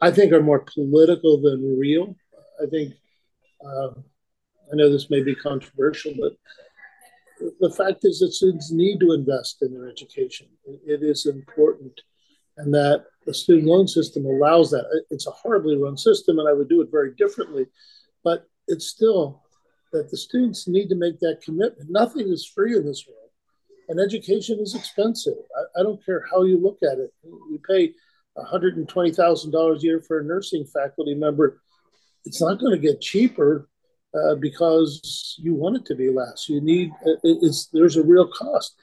I 0.00 0.10
think 0.10 0.32
are 0.32 0.42
more 0.42 0.60
political 0.60 1.40
than 1.40 1.78
real. 1.78 2.16
I 2.62 2.66
think, 2.66 2.94
uh, 3.64 3.90
I 4.72 4.76
know 4.76 4.90
this 4.90 5.10
may 5.10 5.22
be 5.22 5.34
controversial, 5.34 6.14
but 6.18 6.32
the 7.60 7.70
fact 7.70 8.04
is 8.04 8.20
that 8.20 8.32
students 8.32 8.70
need 8.70 9.00
to 9.00 9.12
invest 9.12 9.62
in 9.62 9.72
their 9.72 9.88
education. 9.88 10.48
It 10.86 11.02
is 11.02 11.26
important, 11.26 12.00
and 12.58 12.72
that 12.74 13.06
the 13.26 13.34
student 13.34 13.66
loan 13.66 13.88
system 13.88 14.26
allows 14.26 14.70
that. 14.70 14.84
It's 15.10 15.26
a 15.26 15.32
horribly 15.32 15.76
run 15.76 15.96
system, 15.96 16.38
and 16.38 16.48
I 16.48 16.52
would 16.52 16.68
do 16.68 16.80
it 16.82 16.90
very 16.90 17.14
differently, 17.14 17.66
but 18.22 18.46
it's 18.68 18.86
still 18.86 19.42
that 19.92 20.10
the 20.10 20.16
students 20.16 20.68
need 20.68 20.88
to 20.88 20.94
make 20.94 21.18
that 21.20 21.42
commitment. 21.42 21.90
Nothing 21.90 22.28
is 22.28 22.46
free 22.46 22.76
in 22.76 22.86
this 22.86 23.06
world 23.08 23.30
and 23.90 23.98
education 23.98 24.60
is 24.60 24.74
expensive. 24.74 25.36
I, 25.56 25.80
I 25.80 25.82
don't 25.82 26.04
care 26.06 26.24
how 26.30 26.44
you 26.44 26.58
look 26.58 26.78
at 26.82 26.98
it. 26.98 27.12
We 27.24 27.58
pay 27.68 27.92
$120,000 28.38 29.76
a 29.76 29.80
year 29.80 30.00
for 30.00 30.20
a 30.20 30.24
nursing 30.24 30.64
faculty 30.64 31.14
member. 31.14 31.60
It's 32.24 32.40
not 32.40 32.60
going 32.60 32.72
to 32.72 32.78
get 32.78 33.00
cheaper 33.00 33.68
uh, 34.14 34.34
because 34.36 35.36
you 35.38 35.54
want 35.54 35.76
it 35.76 35.84
to 35.86 35.94
be 35.94 36.10
less. 36.10 36.48
You 36.48 36.60
need 36.60 36.92
it's 37.22 37.66
there's 37.72 37.96
a 37.96 38.02
real 38.02 38.28
cost. 38.28 38.74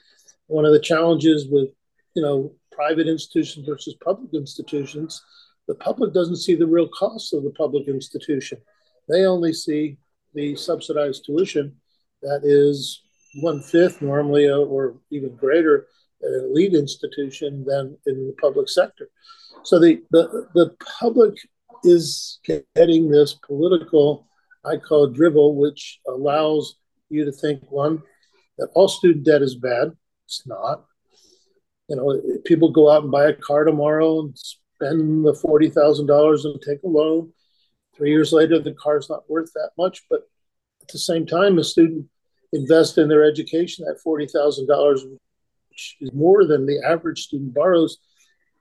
One 0.46 0.64
of 0.64 0.72
the 0.72 0.80
challenges 0.80 1.46
with 1.50 1.68
you 2.14 2.22
know 2.22 2.52
private 2.72 3.08
institutions 3.08 3.66
versus 3.66 3.94
public 4.02 4.32
institutions, 4.32 5.22
the 5.66 5.74
public 5.74 6.14
doesn't 6.14 6.36
see 6.36 6.54
the 6.54 6.66
real 6.66 6.88
cost 6.88 7.34
of 7.34 7.42
the 7.42 7.50
public 7.50 7.88
institution. 7.88 8.58
They 9.08 9.24
only 9.24 9.52
see 9.52 9.98
the 10.34 10.54
subsidized 10.56 11.24
tuition 11.24 11.76
that 12.22 12.40
is 12.44 13.02
one 13.40 13.62
fifth 13.62 14.02
normally, 14.02 14.48
uh, 14.48 14.56
or 14.56 14.96
even 15.10 15.36
greater, 15.36 15.86
uh, 16.24 16.46
elite 16.46 16.74
institution 16.74 17.64
than 17.64 17.96
in 18.06 18.26
the 18.26 18.34
public 18.40 18.68
sector. 18.68 19.08
So 19.64 19.78
the, 19.78 20.02
the, 20.10 20.48
the 20.54 20.76
public 21.00 21.34
is 21.84 22.40
getting 22.44 23.10
this 23.10 23.34
political 23.34 24.26
I 24.64 24.76
call 24.76 25.12
Drivel, 25.12 25.54
which 25.54 26.00
allows 26.06 26.76
you 27.08 27.24
to 27.24 27.32
think 27.32 27.62
one 27.70 28.02
that 28.58 28.68
all 28.74 28.88
student 28.88 29.24
debt 29.24 29.42
is 29.42 29.54
bad. 29.54 29.92
It's 30.26 30.46
not. 30.46 30.84
You 31.88 31.96
know, 31.96 32.20
people 32.44 32.70
go 32.70 32.90
out 32.90 33.02
and 33.02 33.12
buy 33.12 33.28
a 33.28 33.32
car 33.32 33.64
tomorrow 33.64 34.20
and 34.20 34.36
spend 34.36 35.24
the 35.24 35.34
forty 35.34 35.70
thousand 35.70 36.06
dollars 36.06 36.44
and 36.44 36.60
take 36.60 36.82
a 36.82 36.88
loan. 36.88 37.32
Three 37.96 38.10
years 38.10 38.32
later, 38.32 38.58
the 38.58 38.74
car's 38.74 39.08
not 39.08 39.28
worth 39.28 39.52
that 39.54 39.70
much, 39.78 40.02
but 40.10 40.20
at 40.82 40.88
the 40.88 40.98
same 40.98 41.26
time, 41.26 41.58
a 41.58 41.64
student 41.64 42.06
invests 42.52 42.98
in 42.98 43.08
their 43.08 43.24
education. 43.24 43.86
That 43.86 44.00
forty 44.02 44.26
thousand 44.26 44.66
dollars, 44.66 45.04
which 45.70 45.96
is 46.00 46.12
more 46.12 46.44
than 46.46 46.66
the 46.66 46.82
average 46.86 47.22
student 47.22 47.54
borrows, 47.54 47.98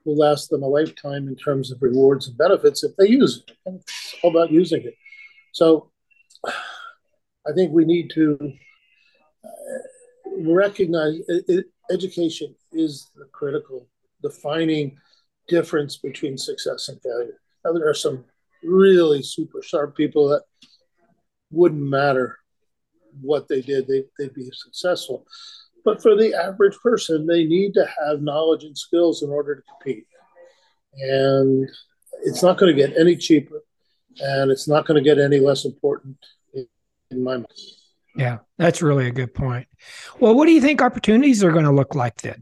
will 0.05 0.15
last 0.15 0.49
them 0.49 0.63
a 0.63 0.67
lifetime 0.67 1.27
in 1.27 1.35
terms 1.35 1.71
of 1.71 1.81
rewards 1.81 2.27
and 2.27 2.37
benefits 2.37 2.83
if 2.83 2.95
they 2.95 3.09
use 3.09 3.43
it. 3.45 3.57
And 3.65 3.81
it's 3.81 4.15
all 4.23 4.31
about 4.31 4.51
using 4.51 4.83
it. 4.83 4.95
So, 5.57 5.89
I 6.45 7.51
think 7.55 7.71
we 7.71 7.83
need 7.83 8.11
to 8.11 8.37
uh, 9.43 9.49
recognize 10.43 11.15
education 11.89 12.53
is 12.73 13.09
the 13.15 13.25
critical 13.31 13.87
defining 14.21 14.99
difference 15.47 15.97
between 15.97 16.37
success 16.37 16.89
and 16.89 17.01
failure. 17.01 17.39
Now, 17.65 17.73
there 17.73 17.89
are 17.89 17.95
some 17.95 18.23
really 18.63 19.23
super 19.23 19.63
sharp 19.63 19.97
people 19.97 20.27
that 20.27 20.43
wouldn't 21.49 21.81
matter 21.81 22.37
what 23.19 23.47
they 23.47 23.61
did, 23.61 23.87
they, 23.87 24.03
they'd 24.19 24.35
be 24.35 24.51
successful. 24.53 25.25
But 25.83 26.03
for 26.03 26.15
the 26.15 26.35
average 26.35 26.77
person, 26.83 27.25
they 27.25 27.45
need 27.45 27.73
to 27.73 27.89
have 28.05 28.21
knowledge 28.21 28.63
and 28.63 28.77
skills 28.77 29.23
in 29.23 29.31
order 29.31 29.55
to 29.55 29.61
compete. 29.63 30.05
And 30.99 31.67
it's 32.25 32.43
not 32.43 32.59
going 32.59 32.75
to 32.75 32.79
get 32.79 32.95
any 32.95 33.15
cheaper 33.15 33.63
and 34.21 34.51
it's 34.51 34.67
not 34.67 34.85
going 34.85 35.01
to 35.01 35.03
get 35.03 35.19
any 35.19 35.39
less 35.39 35.65
important 35.65 36.17
in, 36.53 36.67
in 37.11 37.23
my 37.23 37.35
mind. 37.37 37.47
Yeah, 38.15 38.39
that's 38.57 38.81
really 38.81 39.07
a 39.07 39.11
good 39.11 39.33
point. 39.33 39.67
Well, 40.19 40.33
what 40.33 40.45
do 40.45 40.51
you 40.51 40.61
think 40.61 40.81
opportunities 40.81 41.43
are 41.43 41.51
going 41.51 41.65
to 41.65 41.71
look 41.71 41.93
like 41.93 42.21
then 42.21 42.41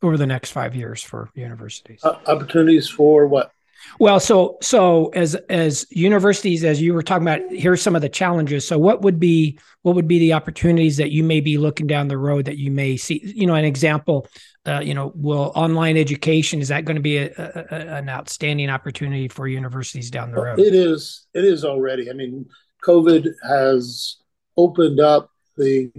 over 0.00 0.16
the 0.16 0.26
next 0.26 0.52
five 0.52 0.76
years 0.76 1.02
for 1.02 1.30
universities? 1.34 2.00
Uh, 2.04 2.18
opportunities 2.26 2.88
for 2.88 3.26
what? 3.26 3.50
Well, 3.98 4.20
so 4.20 4.58
so 4.62 5.08
as 5.08 5.34
as 5.48 5.86
universities, 5.90 6.64
as 6.64 6.80
you 6.80 6.94
were 6.94 7.02
talking 7.02 7.26
about, 7.26 7.40
here's 7.50 7.82
some 7.82 7.94
of 7.94 8.02
the 8.02 8.08
challenges. 8.08 8.66
So, 8.66 8.78
what 8.78 9.02
would 9.02 9.20
be 9.20 9.58
what 9.82 9.94
would 9.94 10.08
be 10.08 10.18
the 10.18 10.32
opportunities 10.32 10.96
that 10.96 11.10
you 11.10 11.22
may 11.22 11.40
be 11.40 11.58
looking 11.58 11.86
down 11.86 12.08
the 12.08 12.18
road 12.18 12.46
that 12.46 12.58
you 12.58 12.70
may 12.70 12.96
see? 12.96 13.20
You 13.24 13.46
know, 13.46 13.54
an 13.54 13.64
example. 13.64 14.26
Uh, 14.64 14.80
you 14.80 14.94
know, 14.94 15.12
will 15.16 15.50
online 15.56 15.96
education 15.96 16.60
is 16.60 16.68
that 16.68 16.84
going 16.84 16.94
to 16.94 17.02
be 17.02 17.18
a, 17.18 17.32
a, 17.36 17.74
an 17.96 18.08
outstanding 18.08 18.70
opportunity 18.70 19.26
for 19.26 19.48
universities 19.48 20.08
down 20.08 20.30
the 20.30 20.40
road? 20.40 20.60
It 20.60 20.72
is. 20.72 21.26
It 21.34 21.44
is 21.44 21.64
already. 21.64 22.08
I 22.08 22.12
mean, 22.12 22.46
COVID 22.84 23.28
has 23.42 24.18
opened 24.56 25.00
up 25.00 25.30
the 25.56 25.90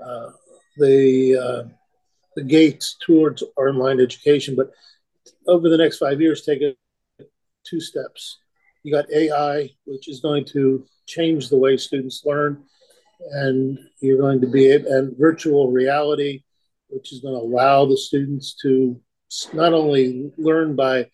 uh, 0.00 0.30
the 0.78 1.36
uh, 1.36 1.68
the 2.36 2.42
gates 2.42 2.96
towards 3.00 3.42
online 3.56 4.00
education, 4.00 4.56
but 4.56 4.70
over 5.46 5.68
the 5.68 5.76
next 5.76 5.98
five 5.98 6.20
years, 6.20 6.42
take 6.42 6.62
it 6.62 6.78
two 7.68 7.80
steps. 7.80 8.38
You 8.82 8.92
got 8.92 9.10
AI, 9.10 9.70
which 9.84 10.08
is 10.08 10.20
going 10.20 10.44
to 10.46 10.86
change 11.06 11.48
the 11.48 11.58
way 11.58 11.76
students 11.76 12.22
learn, 12.24 12.62
and 13.32 13.78
you're 14.00 14.20
going 14.20 14.40
to 14.40 14.46
be 14.46 14.72
and 14.72 15.16
virtual 15.18 15.70
reality, 15.70 16.42
which 16.88 17.12
is 17.12 17.20
going 17.20 17.34
to 17.34 17.40
allow 17.40 17.86
the 17.86 17.96
students 17.96 18.54
to 18.62 19.00
not 19.52 19.72
only 19.72 20.30
learn 20.36 20.76
by 20.76 21.06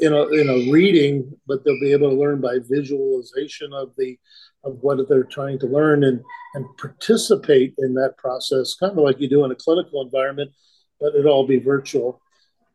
in 0.00 0.12
a, 0.12 0.28
in 0.28 0.48
a 0.48 0.70
reading, 0.70 1.32
but 1.46 1.64
they'll 1.64 1.80
be 1.80 1.92
able 1.92 2.10
to 2.10 2.16
learn 2.16 2.40
by 2.40 2.58
visualization 2.68 3.72
of 3.72 3.92
the 3.96 4.18
of 4.64 4.78
what 4.80 5.08
they're 5.08 5.24
trying 5.24 5.58
to 5.60 5.66
learn 5.66 6.04
and 6.04 6.20
and 6.54 6.64
participate 6.78 7.74
in 7.78 7.94
that 7.94 8.16
process, 8.16 8.74
kind 8.74 8.92
of 8.92 9.04
like 9.04 9.20
you 9.20 9.28
do 9.28 9.44
in 9.44 9.50
a 9.50 9.56
clinical 9.56 10.02
environment, 10.02 10.50
but 11.00 11.14
it'll 11.14 11.32
all 11.32 11.46
be 11.46 11.58
virtual. 11.58 12.20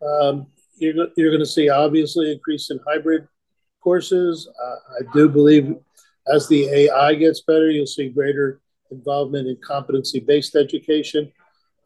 Um, 0.02 0.48
you're, 0.82 1.08
you're 1.16 1.30
going 1.30 1.40
to 1.40 1.46
see 1.46 1.70
obviously 1.70 2.32
increase 2.32 2.72
in 2.72 2.80
hybrid 2.86 3.28
courses. 3.82 4.50
Uh, 4.62 4.76
I 5.00 5.14
do 5.14 5.30
believe 5.30 5.76
as 6.28 6.48
the 6.48 6.66
AI 6.66 7.16
gets 7.16 7.42
better, 7.42 7.70
you'll 7.70 7.86
see 7.86 8.10
greater 8.10 8.60
involvement 8.92 9.48
in 9.48 9.58
competency-based 9.64 10.56
education. 10.56 11.32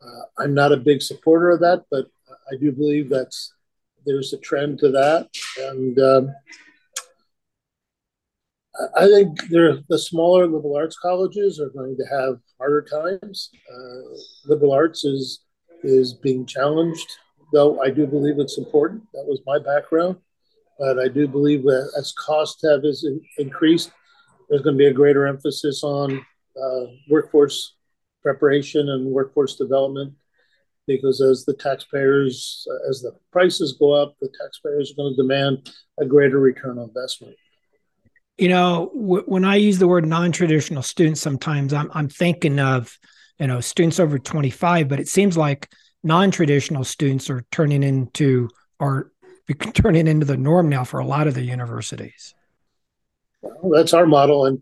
Uh, 0.01 0.21
I'm 0.43 0.53
not 0.53 0.71
a 0.71 0.77
big 0.77 1.01
supporter 1.01 1.51
of 1.51 1.59
that, 1.61 1.85
but 1.91 2.07
I 2.51 2.57
do 2.59 2.71
believe 2.71 3.09
that's 3.09 3.53
there's 4.05 4.33
a 4.33 4.37
trend 4.37 4.77
to 4.79 4.91
that, 4.91 5.29
and 5.57 5.97
um, 5.97 6.35
I 8.95 9.07
think 9.07 9.47
the 9.49 9.97
smaller 9.97 10.45
liberal 10.45 10.75
arts 10.75 10.97
colleges 10.97 11.59
are 11.59 11.69
going 11.69 11.97
to 11.97 12.05
have 12.05 12.39
harder 12.59 12.83
times. 12.83 13.49
Uh, 13.71 14.17
liberal 14.45 14.73
arts 14.73 15.05
is 15.05 15.39
is 15.83 16.13
being 16.13 16.45
challenged 16.45 17.07
though 17.51 17.81
I 17.81 17.89
do 17.89 18.07
believe 18.07 18.39
it's 18.39 18.57
important. 18.57 19.03
That 19.13 19.25
was 19.25 19.41
my 19.45 19.59
background. 19.59 20.17
But 20.77 20.99
I 20.99 21.07
do 21.07 21.27
believe 21.27 21.63
that 21.63 21.91
as 21.97 22.13
costs 22.13 22.61
have 22.63 22.83
is 22.83 23.07
increased, 23.37 23.91
there's 24.49 24.61
going 24.61 24.75
to 24.75 24.77
be 24.77 24.87
a 24.87 24.93
greater 24.93 25.25
emphasis 25.25 25.83
on 25.83 26.23
uh, 26.61 26.85
workforce 27.09 27.75
preparation 28.21 28.89
and 28.89 29.05
workforce 29.05 29.55
development 29.55 30.13
because 30.87 31.21
as 31.21 31.45
the 31.45 31.53
taxpayers, 31.53 32.67
as 32.89 33.01
the 33.01 33.11
prices 33.31 33.73
go 33.79 33.91
up, 33.91 34.15
the 34.21 34.29
taxpayers 34.41 34.91
are 34.91 34.95
going 34.95 35.13
to 35.13 35.21
demand 35.21 35.71
a 35.99 36.05
greater 36.05 36.39
return 36.39 36.77
on 36.77 36.89
investment. 36.89 37.35
You 38.37 38.49
know, 38.49 38.91
w- 38.93 39.23
when 39.25 39.45
I 39.45 39.55
use 39.55 39.79
the 39.79 39.87
word 39.87 40.05
non-traditional 40.05 40.83
students, 40.83 41.21
sometimes 41.21 41.73
I'm 41.73 41.89
I'm 41.93 42.09
thinking 42.09 42.59
of 42.59 42.97
you 43.39 43.47
know 43.47 43.61
students 43.61 43.99
over 43.99 44.19
25, 44.19 44.87
but 44.87 44.99
it 44.99 45.07
seems 45.07 45.37
like 45.37 45.69
non-traditional 46.05 46.83
students 46.83 47.29
are 47.29 47.43
turning 47.51 47.83
into 47.83 48.47
are 48.79 49.11
turning 49.73 50.07
into 50.07 50.25
the 50.25 50.37
norm 50.37 50.69
now 50.69 50.83
for 50.83 50.99
a 50.99 51.05
lot 51.05 51.27
of 51.27 51.33
the 51.33 51.43
universities. 51.43 52.33
Well, 53.41 53.77
that's 53.77 53.93
our 53.93 54.05
model, 54.05 54.45
and 54.45 54.61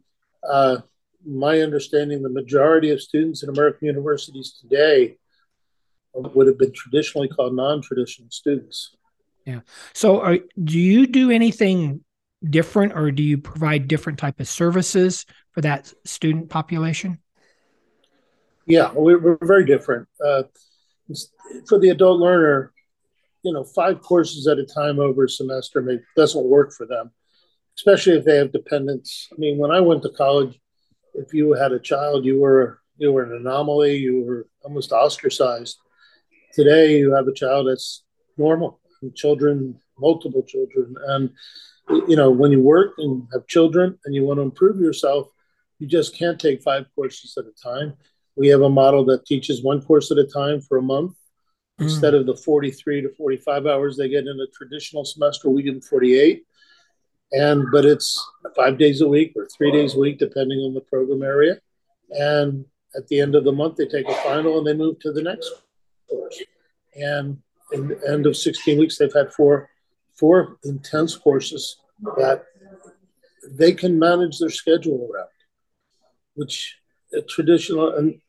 uh, 0.50 0.78
my 1.26 1.60
understanding, 1.60 2.22
the 2.22 2.30
majority 2.30 2.90
of 2.90 3.02
students 3.02 3.44
in 3.44 3.50
American 3.50 3.88
universities 3.88 4.60
today 4.60 5.18
would 6.14 6.48
have 6.48 6.58
been 6.58 6.74
traditionally 6.74 7.28
called 7.28 7.56
non-traditional 7.56 8.30
students. 8.30 8.96
Yeah. 9.46 9.62
So, 9.94 10.22
are, 10.22 10.38
do 10.64 10.80
you 10.80 11.08
do 11.08 11.32
anything 11.32 12.04
different, 12.50 12.94
or 12.94 13.12
do 13.12 13.24
you 13.24 13.38
provide 13.38 13.88
different 13.88 14.20
type 14.20 14.40
of 14.40 14.48
services 14.48 15.26
for 15.52 15.62
that 15.62 15.94
student 16.06 16.50
population? 16.50 17.20
Yeah, 18.66 18.92
we're, 18.94 19.20
we're 19.20 19.38
very 19.42 19.66
different. 19.66 20.08
Uh, 20.24 20.44
for 21.68 21.80
the 21.80 21.90
adult 21.90 22.20
learner, 22.20 22.72
you 23.44 23.54
know, 23.54 23.64
five 23.64 24.02
courses 24.02 24.48
at 24.48 24.58
a 24.58 24.66
time 24.66 25.00
over 25.00 25.26
a 25.26 25.30
semester 25.30 25.82
may, 25.82 26.00
doesn't 26.16 26.46
work 26.46 26.74
for 26.74 26.86
them, 26.86 27.12
especially 27.78 28.18
if 28.18 28.26
they 28.26 28.38
have 28.38 28.52
dependents. 28.52 29.28
I 29.32 29.36
mean, 29.38 29.58
when 29.58 29.72
I 29.72 29.82
went 29.82 30.04
to 30.04 30.10
college, 30.10 30.60
if 31.14 31.34
you 31.34 31.54
had 31.54 31.72
a 31.72 31.80
child, 31.80 32.26
you 32.26 32.40
were 32.40 32.80
you 32.98 33.12
were 33.12 33.24
an 33.24 33.34
anomaly. 33.34 33.98
You 33.98 34.24
were 34.24 34.48
almost 34.64 34.92
ostracized. 34.92 35.78
Today, 36.54 36.98
you 36.98 37.14
have 37.14 37.28
a 37.28 37.34
child 37.34 37.68
that's 37.68 38.04
normal. 38.38 38.80
And 39.02 39.16
children, 39.16 39.80
multiple 39.98 40.44
children, 40.44 40.96
and 41.08 41.32
you 42.08 42.16
know, 42.16 42.32
when 42.32 42.52
you 42.52 42.62
work 42.62 42.94
and 42.98 43.28
have 43.34 43.46
children 43.48 44.00
and 44.06 44.16
you 44.16 44.24
want 44.24 44.38
to 44.38 44.44
improve 44.44 44.80
yourself, 44.80 45.28
you 45.80 45.88
just 45.88 46.18
can't 46.18 46.40
take 46.40 46.64
five 46.64 46.86
courses 46.96 47.38
at 47.38 47.46
a 47.46 47.52
time. 47.62 47.94
We 48.36 48.48
have 48.50 48.62
a 48.62 48.70
model 48.70 49.06
that 49.06 49.26
teaches 49.26 49.64
one 49.64 49.82
course 49.82 50.12
at 50.12 50.18
a 50.18 50.26
time 50.26 50.62
for 50.62 50.78
a 50.78 50.82
month. 50.82 51.16
Mm. 51.80 51.86
Instead 51.86 52.14
of 52.14 52.26
the 52.26 52.36
43 52.36 53.02
to 53.02 53.10
45 53.10 53.66
hours 53.66 53.98
they 53.98 54.10
get 54.10 54.28
in 54.28 54.40
a 54.40 54.48
traditional 54.56 55.06
semester, 55.06 55.50
we 55.50 55.64
give 55.64 55.76
them 55.76 55.82
48. 55.82 56.44
And 57.32 57.66
but 57.72 57.86
it's 57.86 58.24
five 58.56 58.78
days 58.78 59.02
a 59.02 59.08
week 59.08 59.34
or 59.36 59.48
three 59.48 59.72
days 59.72 59.96
a 59.96 60.00
week, 60.00 60.20
depending 60.20 60.60
on 60.60 60.74
the 60.74 60.82
program 60.82 61.24
area. 61.24 61.60
And 62.12 62.66
at 62.96 63.08
the 63.08 63.20
end 63.20 63.34
of 63.34 63.44
the 63.44 63.52
month, 63.52 63.78
they 63.78 63.88
take 63.88 64.08
a 64.08 64.16
final 64.16 64.60
and 64.60 64.68
they 64.68 64.74
move 64.74 65.00
to 65.00 65.12
the 65.12 65.24
next 65.24 65.50
course. 66.08 66.42
And 66.96 67.42
in 67.72 67.88
the 67.88 68.00
end 68.08 68.28
of 68.28 68.38
16 68.38 68.78
weeks, 68.78 68.98
they've 68.98 69.14
had 69.14 69.34
four 69.34 69.70
four 70.16 70.58
intense 70.64 71.18
courses 71.18 71.78
that 72.18 72.46
they 73.50 73.74
can 73.74 73.98
manage 73.98 74.38
their 74.40 74.50
schedule 74.50 75.10
around, 75.12 75.28
which 76.36 76.78
traditional, 77.22 77.96
and 77.96 78.20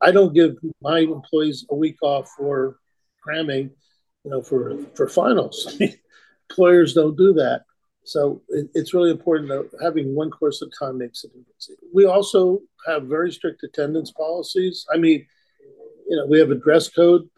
I 0.00 0.10
don't 0.10 0.34
give 0.34 0.56
my 0.80 1.00
employees 1.00 1.66
a 1.70 1.74
week 1.74 1.96
off 2.02 2.30
for 2.36 2.78
cramming, 3.22 3.70
you 4.24 4.30
know, 4.30 4.42
for 4.42 4.78
for 4.94 5.08
finals. 5.08 5.76
Employers 6.50 6.94
don't 6.94 7.16
do 7.16 7.34
that. 7.34 7.64
So 8.04 8.40
it, 8.48 8.70
it's 8.74 8.94
really 8.94 9.10
important 9.10 9.48
that 9.50 9.68
having 9.82 10.14
one 10.14 10.30
course 10.30 10.62
a 10.62 10.66
time 10.78 10.98
makes 10.98 11.24
a 11.24 11.28
difference. 11.28 11.70
We 11.92 12.06
also 12.06 12.62
have 12.86 13.02
very 13.04 13.30
strict 13.30 13.62
attendance 13.64 14.10
policies. 14.12 14.86
I 14.92 14.96
mean, 14.96 15.26
you 16.08 16.16
know, 16.16 16.26
we 16.26 16.38
have 16.38 16.50
a 16.50 16.54
dress 16.54 16.88
code. 16.88 17.28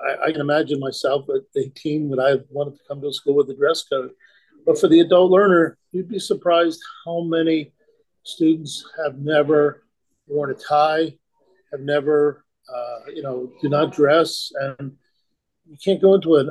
I, 0.00 0.28
I 0.28 0.32
can 0.32 0.40
imagine 0.40 0.80
myself 0.80 1.26
at 1.28 1.42
18 1.54 2.08
when 2.08 2.18
I 2.18 2.36
wanted 2.48 2.78
to 2.78 2.84
come 2.88 3.02
to 3.02 3.12
school 3.12 3.34
with 3.34 3.50
a 3.50 3.54
dress 3.54 3.82
code. 3.82 4.12
But 4.64 4.78
for 4.78 4.88
the 4.88 5.00
adult 5.00 5.30
learner, 5.30 5.76
you'd 5.92 6.08
be 6.08 6.18
surprised 6.18 6.80
how 7.04 7.20
many 7.20 7.72
students 8.22 8.84
have 9.02 9.18
never 9.18 9.84
worn 10.26 10.50
a 10.50 10.54
tie, 10.54 11.16
have 11.72 11.80
never, 11.80 12.44
uh, 12.72 13.10
you 13.14 13.22
know, 13.22 13.52
do 13.62 13.68
not 13.68 13.92
dress, 13.92 14.50
and 14.60 14.92
you 15.68 15.76
can't 15.82 16.00
go 16.00 16.14
into 16.14 16.36
an 16.36 16.50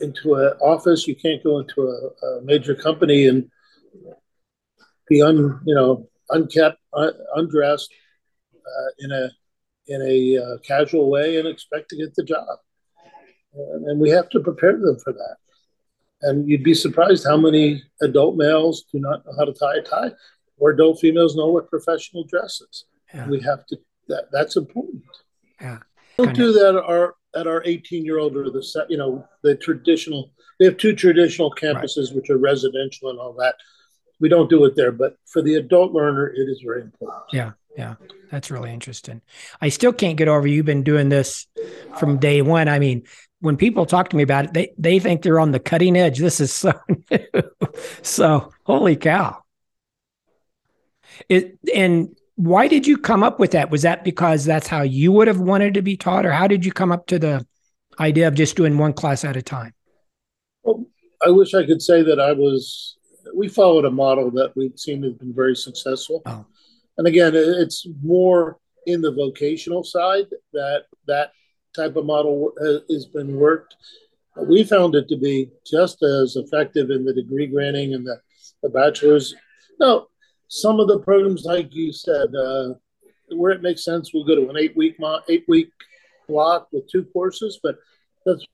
into 0.00 0.34
an 0.34 0.52
office, 0.60 1.06
you 1.06 1.16
can't 1.16 1.42
go 1.42 1.58
into 1.58 1.82
a, 1.82 2.26
a 2.26 2.42
major 2.42 2.74
company 2.74 3.28
and 3.28 3.50
be 5.08 5.22
un, 5.22 5.60
you 5.64 5.74
know, 5.74 6.08
unkept, 6.30 6.78
un, 6.92 7.12
undressed 7.34 7.92
uh, 8.54 8.90
in 8.98 9.12
a 9.12 9.30
in 9.88 10.02
a 10.02 10.42
uh, 10.42 10.58
casual 10.58 11.10
way 11.10 11.38
and 11.38 11.46
expect 11.46 11.88
to 11.88 11.96
get 11.96 12.14
the 12.14 12.24
job. 12.24 12.58
And, 13.54 13.86
and 13.86 14.00
we 14.00 14.10
have 14.10 14.28
to 14.30 14.40
prepare 14.40 14.72
them 14.72 14.98
for 14.98 15.12
that. 15.12 15.36
And 16.22 16.48
you'd 16.48 16.64
be 16.64 16.74
surprised 16.74 17.24
how 17.24 17.36
many 17.36 17.82
adult 18.02 18.36
males 18.36 18.84
do 18.92 18.98
not 18.98 19.24
know 19.24 19.32
how 19.38 19.44
to 19.44 19.52
tie 19.52 19.76
a 19.76 19.82
tie, 19.82 20.10
or 20.58 20.70
adult 20.70 21.00
females 21.00 21.36
know 21.36 21.48
what 21.48 21.68
professional 21.68 22.24
dress 22.24 22.60
is. 22.60 22.84
Yeah. 23.14 23.28
We 23.28 23.40
have 23.40 23.66
to. 23.66 23.78
That 24.08 24.28
that's 24.30 24.56
important. 24.56 25.02
Yeah. 25.60 25.78
Don't 26.16 26.34
do 26.34 26.52
that. 26.52 26.80
Our 26.80 27.14
at 27.36 27.46
our 27.46 27.62
18 27.64 28.04
year 28.04 28.18
old 28.18 28.36
or 28.36 28.50
the 28.50 28.62
set. 28.62 28.90
you 28.90 28.96
know 28.96 29.26
the 29.42 29.54
traditional. 29.54 30.32
they 30.58 30.64
have 30.64 30.76
two 30.76 30.94
traditional 30.94 31.50
campuses 31.50 32.08
right. 32.08 32.16
which 32.16 32.30
are 32.30 32.38
residential 32.38 33.10
and 33.10 33.18
all 33.18 33.34
that. 33.34 33.56
We 34.18 34.30
don't 34.30 34.48
do 34.48 34.64
it 34.64 34.74
there, 34.74 34.92
but 34.92 35.16
for 35.26 35.42
the 35.42 35.56
adult 35.56 35.92
learner, 35.92 36.28
it 36.28 36.48
is 36.48 36.62
very 36.64 36.80
important. 36.80 37.24
Yeah, 37.32 37.52
yeah, 37.76 37.96
that's 38.30 38.50
really 38.50 38.72
interesting. 38.72 39.20
I 39.60 39.68
still 39.68 39.92
can't 39.92 40.16
get 40.16 40.28
over 40.28 40.46
you've 40.46 40.64
been 40.64 40.82
doing 40.82 41.10
this 41.10 41.46
from 41.98 42.18
day 42.18 42.40
one. 42.40 42.68
I 42.68 42.78
mean, 42.78 43.02
when 43.40 43.58
people 43.58 43.84
talk 43.84 44.08
to 44.10 44.16
me 44.16 44.22
about 44.22 44.46
it, 44.46 44.54
they 44.54 44.72
they 44.78 44.98
think 44.98 45.22
they're 45.22 45.40
on 45.40 45.52
the 45.52 45.60
cutting 45.60 45.96
edge. 45.96 46.18
This 46.18 46.40
is 46.40 46.52
so 46.52 46.72
new. 47.10 47.42
so 48.02 48.52
holy 48.64 48.96
cow. 48.96 49.42
It 51.28 51.58
and 51.74 52.14
why 52.36 52.68
did 52.68 52.86
you 52.86 52.98
come 52.98 53.22
up 53.22 53.38
with 53.38 53.52
that? 53.52 53.70
Was 53.70 53.82
that 53.82 54.04
because 54.04 54.44
that's 54.44 54.68
how 54.68 54.82
you 54.82 55.10
would 55.12 55.28
have 55.28 55.40
wanted 55.40 55.74
to 55.74 55.82
be 55.82 55.96
taught, 55.96 56.26
or 56.26 56.32
how 56.32 56.46
did 56.46 56.64
you 56.64 56.72
come 56.72 56.92
up 56.92 57.06
to 57.06 57.18
the 57.18 57.46
idea 57.98 58.28
of 58.28 58.34
just 58.34 58.56
doing 58.56 58.76
one 58.76 58.92
class 58.92 59.24
at 59.24 59.36
a 59.36 59.42
time? 59.42 59.72
Well, 60.62 60.86
I 61.24 61.30
wish 61.30 61.54
I 61.54 61.64
could 61.64 61.82
say 61.82 62.02
that 62.02 62.20
I 62.20 62.32
was. 62.32 62.96
We 63.34 63.48
followed 63.48 63.84
a 63.84 63.90
model 63.90 64.30
that 64.32 64.52
we've 64.54 64.78
seen 64.78 65.02
has 65.02 65.14
been 65.14 65.34
very 65.34 65.56
successful, 65.56 66.22
oh. 66.26 66.46
and 66.98 67.06
again, 67.06 67.32
it's 67.34 67.86
more 68.02 68.58
in 68.86 69.00
the 69.00 69.12
vocational 69.12 69.82
side 69.82 70.26
that 70.52 70.84
that 71.06 71.32
type 71.74 71.96
of 71.96 72.06
model 72.06 72.52
uh, 72.60 72.78
has 72.92 73.06
been 73.06 73.36
worked. 73.36 73.76
We 74.36 74.64
found 74.64 74.94
it 74.94 75.08
to 75.08 75.16
be 75.16 75.50
just 75.66 76.02
as 76.02 76.36
effective 76.36 76.90
in 76.90 77.04
the 77.04 77.12
degree 77.12 77.46
granting 77.46 77.94
and 77.94 78.06
the, 78.06 78.20
the 78.62 78.68
bachelor's. 78.68 79.34
No, 79.80 80.08
some 80.48 80.80
of 80.80 80.88
the 80.88 81.00
programs, 81.00 81.44
like 81.44 81.74
you 81.74 81.92
said, 81.92 82.34
uh, 82.34 82.74
where 83.30 83.52
it 83.52 83.62
makes 83.62 83.84
sense, 83.84 84.12
we'll 84.12 84.24
go 84.24 84.36
to 84.36 84.48
an 84.48 84.56
eight 84.56 84.76
week 84.76 84.98
mo- 85.00 85.20
eight 85.28 85.44
week 85.48 85.70
block 86.28 86.68
with 86.72 86.88
two 86.90 87.04
courses, 87.04 87.58
but 87.62 87.76
that's 88.24 88.44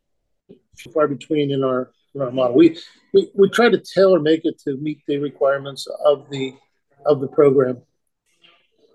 far 0.93 1.09
between 1.09 1.51
in 1.51 1.63
our 1.63 1.91
in 2.15 2.23
our 2.23 2.31
model. 2.31 2.57
We, 2.57 2.79
we 3.13 3.31
we 3.35 3.49
try 3.51 3.69
to 3.69 3.79
tailor 3.79 4.21
make 4.21 4.45
it 4.45 4.59
to 4.61 4.77
meet 4.77 5.01
the 5.07 5.19
requirements 5.19 5.87
of 6.05 6.29
the 6.31 6.55
of 7.05 7.21
the 7.21 7.29
program. 7.29 7.83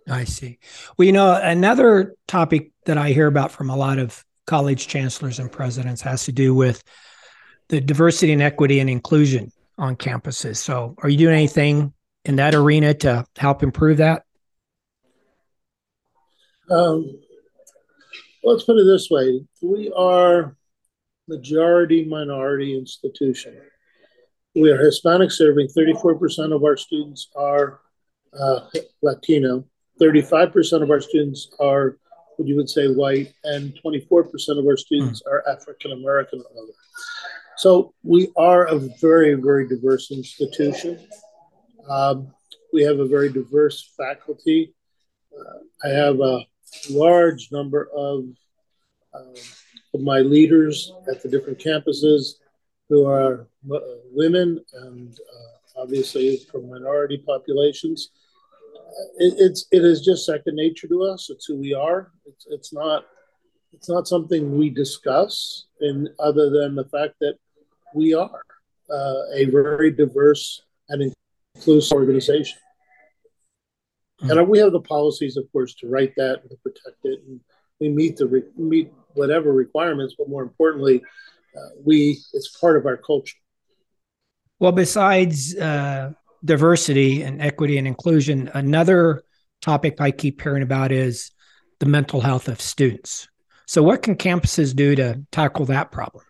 I 0.10 0.24
see. 0.24 0.60
Well, 0.98 1.06
you 1.06 1.12
know, 1.12 1.34
another 1.34 2.16
topic 2.28 2.72
that 2.86 2.98
I 2.98 3.12
hear 3.12 3.28
about 3.28 3.52
from 3.52 3.70
a 3.70 3.76
lot 3.76 4.00
of 4.00 4.24
college 4.46 4.88
chancellors 4.88 5.40
and 5.40 5.52
presidents 5.52 6.02
has 6.02 6.24
to 6.26 6.32
do 6.32 6.56
with 6.56 6.82
the 7.68 7.82
diversity 7.82 8.32
and 8.32 8.42
equity 8.42 8.80
and 8.80 8.90
inclusion 8.90 9.52
on 9.78 9.98
campuses. 9.98 10.58
So, 10.58 10.96
are 11.00 11.10
you 11.10 11.18
doing 11.18 11.36
anything 11.36 11.94
in 12.28 12.36
that 12.36 12.54
arena 12.54 12.94
to 12.94 13.26
help 13.38 13.64
improve 13.64 13.98
that? 13.98 14.24
Um, 16.70 17.20
let's 18.44 18.64
put 18.64 18.78
it 18.78 18.86
this 18.86 19.10
way: 19.10 19.46
we 19.62 19.92
are 19.96 20.56
majority 21.28 22.06
minority 22.06 22.78
institution. 22.78 23.60
We 24.56 24.70
are 24.72 24.78
Hispanic 24.78 25.32
serving. 25.32 25.70
Thirty-four 25.70 26.16
percent 26.20 26.52
of 26.54 26.64
our 26.64 26.78
students 26.78 27.30
are 27.36 27.80
uh, 28.38 28.60
Latino. 29.02 29.66
Thirty-five 30.00 30.52
percent 30.52 30.84
of 30.84 30.92
our 30.92 31.02
students 31.02 31.50
are 31.60 31.98
what 32.36 32.48
you 32.48 32.56
would 32.56 32.70
say 32.70 32.88
white, 32.88 33.34
and 33.46 33.76
twenty-four 33.82 34.26
percent 34.26 34.60
of 34.60 34.66
our 34.66 34.78
students 34.78 35.22
mm. 35.24 35.32
are 35.32 35.48
African 35.50 35.94
American. 35.94 36.44
So 37.58 37.94
we 38.04 38.30
are 38.38 38.66
a 38.66 38.78
very, 39.02 39.34
very 39.34 39.68
diverse 39.68 40.12
institution. 40.12 41.00
Um, 41.90 42.34
we 42.74 42.84
have 42.84 43.00
a 43.00 43.08
very 43.08 43.32
diverse 43.32 43.94
faculty. 43.98 44.74
Uh, 45.38 45.88
I 45.88 45.90
have 45.90 46.20
a 46.20 46.46
large 46.90 47.50
number 47.52 47.90
of, 47.96 48.26
uh, 49.14 49.40
of 49.94 50.02
my 50.02 50.20
leaders 50.20 50.92
at 51.10 51.24
the 51.24 51.30
different 51.30 51.60
campuses 51.60 52.36
who 52.90 53.06
are 53.06 53.48
uh, 53.74 53.80
women 54.12 54.60
and 54.74 55.14
uh, 55.14 55.82
obviously 55.82 56.38
from 56.52 56.70
minority 56.70 57.24
populations. 57.26 58.10
It, 59.18 59.36
it's 59.38 59.68
it 59.72 59.84
is 59.84 60.02
just 60.02 60.26
second 60.26 60.56
nature 60.56 60.88
to 60.88 61.04
us. 61.04 61.30
It's 61.30 61.46
who 61.46 61.58
we 61.58 61.74
are. 61.74 62.12
It's, 62.26 62.48
it's 62.50 62.74
not 62.74 63.06
it's 63.74 63.90
not 63.90 64.08
something 64.08 64.58
we 64.58 64.70
discuss, 64.70 65.66
in 65.82 66.08
other 66.20 66.50
than 66.50 66.74
the 66.76 66.86
fact 66.86 67.16
that 67.20 67.36
we 67.94 68.14
are 68.14 68.42
uh, 68.90 69.22
a 69.34 69.46
very 69.46 69.92
diverse 69.92 70.64
and 70.90 71.14
inclusive 71.58 71.96
organization. 71.96 72.60
Mm-hmm. 74.22 74.38
And 74.38 74.50
we 74.50 74.60
have 74.60 74.72
the 74.72 74.82
policies, 74.82 75.38
of 75.38 75.52
course, 75.52 75.76
to 75.76 75.88
write 75.88 76.14
that 76.18 76.40
and 76.42 76.50
to 76.50 76.58
protect 76.58 76.98
it, 77.04 77.20
and 77.28 77.40
we 77.80 77.90
meet 77.90 78.18
the 78.18 78.28
re- 78.28 78.44
meet 78.56 78.92
whatever 79.14 79.54
requirements. 79.54 80.16
But 80.18 80.30
more 80.30 80.42
importantly, 80.42 81.04
uh, 81.56 81.70
we 81.84 82.20
it's 82.34 82.58
part 82.58 82.78
of 82.78 82.86
our 82.86 82.98
culture. 82.98 83.38
Well, 84.60 84.72
besides 84.72 85.56
uh, 85.56 86.14
diversity 86.44 87.22
and 87.22 87.42
equity 87.42 87.78
and 87.78 87.88
inclusion, 87.88 88.50
another 88.56 89.22
topic 89.62 90.02
I 90.02 90.10
keep 90.10 90.42
hearing 90.42 90.64
about 90.64 90.92
is 90.92 91.32
the 91.80 91.86
mental 91.86 92.22
health 92.22 92.48
of 92.48 92.60
students. 92.60 93.28
So, 93.68 93.84
what 93.84 94.02
can 94.02 94.16
campuses 94.16 94.76
do 94.76 94.96
to 94.96 95.22
tackle 95.32 95.66
that 95.66 95.92
problem? 95.92 96.24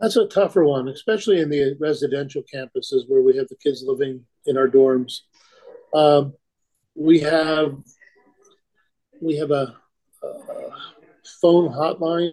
That's 0.00 0.16
a 0.16 0.26
tougher 0.26 0.64
one, 0.64 0.88
especially 0.88 1.40
in 1.40 1.50
the 1.50 1.76
residential 1.78 2.42
campuses 2.52 3.02
where 3.06 3.22
we 3.22 3.36
have 3.36 3.48
the 3.48 3.56
kids 3.56 3.84
living 3.86 4.24
in 4.46 4.56
our 4.56 4.66
dorms. 4.66 5.20
Um, 5.92 6.32
we 6.94 7.20
have 7.20 7.76
we 9.20 9.36
have 9.36 9.50
a, 9.50 9.76
a, 10.22 10.70
phone 11.40 11.70
hotline 11.72 12.32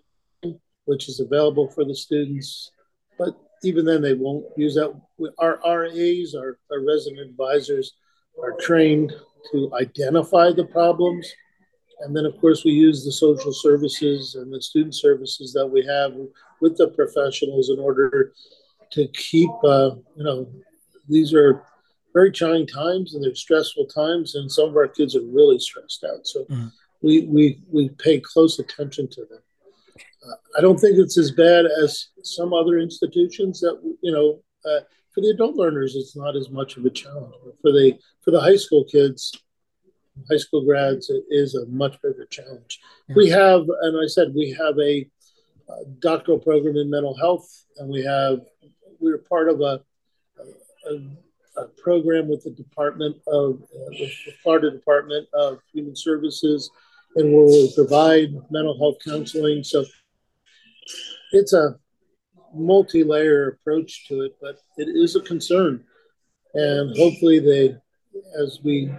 which 0.85 1.09
is 1.09 1.19
available 1.19 1.69
for 1.69 1.83
the 1.83 1.95
students, 1.95 2.71
but 3.17 3.37
even 3.63 3.85
then 3.85 4.01
they 4.01 4.13
won't 4.13 4.45
use 4.55 4.75
that. 4.75 4.93
Our 5.37 5.59
RAs, 5.65 6.33
our, 6.35 6.57
our 6.71 6.85
resident 6.85 7.29
advisors, 7.29 7.93
are 8.41 8.53
trained 8.59 9.13
to 9.51 9.71
identify 9.73 10.51
the 10.51 10.65
problems 10.65 11.29
and 12.01 12.15
then, 12.15 12.25
of 12.25 12.37
course, 12.39 12.63
we 12.63 12.71
use 12.71 13.03
the 13.03 13.11
social 13.11 13.51
services 13.51 14.35
and 14.35 14.53
the 14.53 14.61
student 14.61 14.95
services 14.95 15.53
that 15.53 15.67
we 15.67 15.85
have 15.85 16.13
with 16.61 16.77
the 16.77 16.89
professionals 16.89 17.69
in 17.69 17.79
order 17.79 18.33
to 18.91 19.07
keep, 19.09 19.49
uh, 19.63 19.91
you 20.15 20.23
know, 20.23 20.49
these 21.09 21.33
are 21.33 21.63
very 22.13 22.31
trying 22.31 22.65
times 22.67 23.13
and 23.13 23.23
they're 23.23 23.35
stressful 23.35 23.85
times, 23.87 24.35
and 24.35 24.51
some 24.51 24.69
of 24.69 24.75
our 24.75 24.87
kids 24.87 25.15
are 25.15 25.21
really 25.21 25.59
stressed 25.59 26.03
out. 26.03 26.25
So 26.25 26.45
mm. 26.45 26.71
we, 27.01 27.25
we, 27.25 27.61
we 27.71 27.89
pay 27.89 28.19
close 28.19 28.59
attention 28.59 29.07
to 29.09 29.21
them. 29.29 29.39
Uh, 29.97 30.35
I 30.57 30.61
don't 30.61 30.79
think 30.79 30.97
it's 30.97 31.17
as 31.17 31.31
bad 31.31 31.65
as 31.83 32.07
some 32.23 32.53
other 32.53 32.77
institutions 32.79 33.59
that, 33.61 33.79
you 34.01 34.11
know, 34.11 34.41
uh, 34.69 34.81
for 35.13 35.21
the 35.21 35.29
adult 35.29 35.55
learners, 35.55 35.95
it's 35.95 36.15
not 36.15 36.35
as 36.35 36.49
much 36.49 36.77
of 36.77 36.85
a 36.85 36.91
challenge. 36.91 37.33
But 37.43 37.55
for 37.61 37.71
the 37.71 37.97
for 38.21 38.29
the 38.29 38.39
high 38.39 38.55
school 38.55 38.83
kids, 38.83 39.31
high 40.29 40.37
school 40.37 40.65
grads, 40.65 41.09
it 41.09 41.23
is 41.29 41.55
a 41.55 41.65
much 41.67 42.01
bigger 42.01 42.25
challenge. 42.25 42.79
Yeah. 43.07 43.15
We 43.15 43.29
have, 43.29 43.61
and 43.81 43.97
I 44.03 44.07
said, 44.07 44.33
we 44.35 44.51
have 44.51 44.77
a, 44.79 45.09
a, 45.69 45.85
doctoral 45.99 46.39
program 46.39 46.77
in 46.77 46.89
mental 46.89 47.15
health, 47.17 47.47
and 47.77 47.89
we 47.89 48.03
have, 48.03 48.39
we're 48.99 49.19
part 49.19 49.49
of 49.49 49.61
a, 49.61 49.81
a, 50.89 51.61
a 51.61 51.65
program 51.81 52.27
with 52.27 52.43
the 52.43 52.51
Department 52.51 53.15
of, 53.27 53.61
uh, 53.63 53.89
the 53.91 54.11
Florida 54.43 54.71
Department 54.71 55.27
of 55.33 55.59
Human 55.73 55.95
Services, 55.95 56.69
and 57.15 57.33
where 57.33 57.45
we 57.45 57.71
provide 57.73 58.33
mental 58.51 58.77
health 58.77 58.97
counseling. 59.03 59.63
So 59.63 59.85
it's 61.31 61.53
a 61.53 61.77
multi-layer 62.53 63.49
approach 63.49 64.07
to 64.07 64.21
it, 64.21 64.35
but 64.41 64.59
it 64.77 64.87
is 64.87 65.15
a 65.15 65.21
concern. 65.21 65.83
And 66.53 66.95
hopefully 66.97 67.39
they, 67.39 67.75
as 68.41 68.59
we 68.63 68.91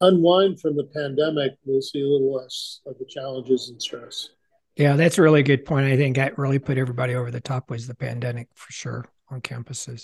unwind 0.00 0.60
from 0.60 0.76
the 0.76 0.84
pandemic, 0.84 1.52
we'll 1.64 1.82
see 1.82 2.02
a 2.02 2.06
little 2.06 2.34
less 2.34 2.80
of 2.86 2.98
the 2.98 3.04
challenges 3.06 3.68
and 3.68 3.80
stress. 3.80 4.30
Yeah, 4.76 4.94
that's 4.96 5.16
a 5.16 5.22
really 5.22 5.42
good 5.42 5.64
point. 5.64 5.86
I 5.86 5.96
think 5.96 6.16
that 6.16 6.36
really 6.36 6.58
put 6.58 6.76
everybody 6.76 7.14
over 7.14 7.30
the 7.30 7.40
top 7.40 7.70
was 7.70 7.86
the 7.86 7.94
pandemic 7.94 8.48
for 8.54 8.70
sure 8.72 9.06
on 9.30 9.40
campuses. 9.40 10.02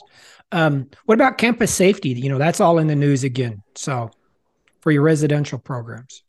Um, 0.50 0.88
what 1.04 1.14
about 1.14 1.36
campus 1.38 1.72
safety? 1.74 2.10
You 2.10 2.30
know, 2.30 2.38
that's 2.38 2.60
all 2.60 2.78
in 2.78 2.86
the 2.86 2.96
news 2.96 3.22
again. 3.22 3.62
So 3.74 4.10
for 4.80 4.90
your 4.90 5.02
residential 5.02 5.58
programs. 5.58 6.22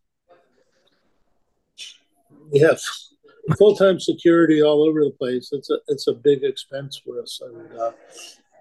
Yes, 2.52 3.14
full 3.58 3.76
time 3.76 4.00
security 4.00 4.62
all 4.62 4.84
over 4.84 5.04
the 5.04 5.12
place. 5.12 5.50
It's 5.52 5.70
a 5.70 5.80
it's 5.88 6.08
a 6.08 6.14
big 6.14 6.44
expense 6.44 7.02
for 7.04 7.22
us, 7.22 7.42
and, 7.42 7.80
uh, 7.80 7.92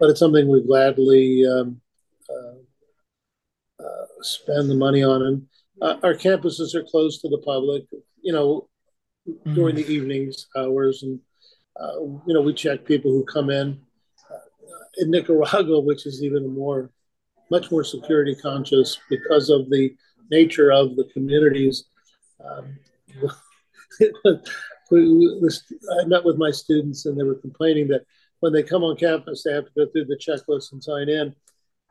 but 0.00 0.10
it's 0.10 0.20
something 0.20 0.48
we 0.48 0.62
gladly 0.62 1.46
um, 1.46 1.80
uh, 2.30 2.54
uh, 3.84 4.22
spend 4.22 4.70
the 4.70 4.74
money 4.74 5.02
on. 5.02 5.22
And 5.22 5.46
uh, 5.80 5.96
our 6.02 6.14
campuses 6.14 6.74
are 6.74 6.84
closed 6.84 7.20
to 7.22 7.28
the 7.28 7.38
public. 7.38 7.84
You 8.22 8.32
know, 8.32 8.68
mm-hmm. 9.28 9.54
during 9.54 9.76
the 9.76 9.86
evenings 9.86 10.46
hours, 10.56 11.02
and 11.02 11.18
uh, 11.80 12.00
you 12.00 12.34
know 12.34 12.42
we 12.42 12.54
check 12.54 12.84
people 12.84 13.10
who 13.10 13.24
come 13.24 13.50
in. 13.50 13.80
Uh, 14.30 14.38
in 14.98 15.10
Nicaragua, 15.10 15.80
which 15.80 16.06
is 16.06 16.22
even 16.22 16.54
more, 16.54 16.90
much 17.50 17.70
more 17.70 17.84
security 17.84 18.34
conscious 18.34 18.98
because 19.10 19.50
of 19.50 19.68
the 19.70 19.94
nature 20.30 20.72
of 20.72 20.96
the 20.96 21.04
communities. 21.12 21.84
Um, 22.44 22.78
I 24.92 26.04
met 26.06 26.24
with 26.24 26.36
my 26.36 26.50
students 26.50 27.06
and 27.06 27.18
they 27.18 27.24
were 27.24 27.36
complaining 27.36 27.88
that 27.88 28.04
when 28.40 28.52
they 28.52 28.62
come 28.62 28.82
on 28.82 28.96
campus, 28.96 29.42
they 29.42 29.52
have 29.52 29.66
to 29.66 29.70
go 29.76 29.86
through 29.86 30.06
the 30.06 30.16
checklist 30.16 30.72
and 30.72 30.82
sign 30.82 31.08
in. 31.08 31.34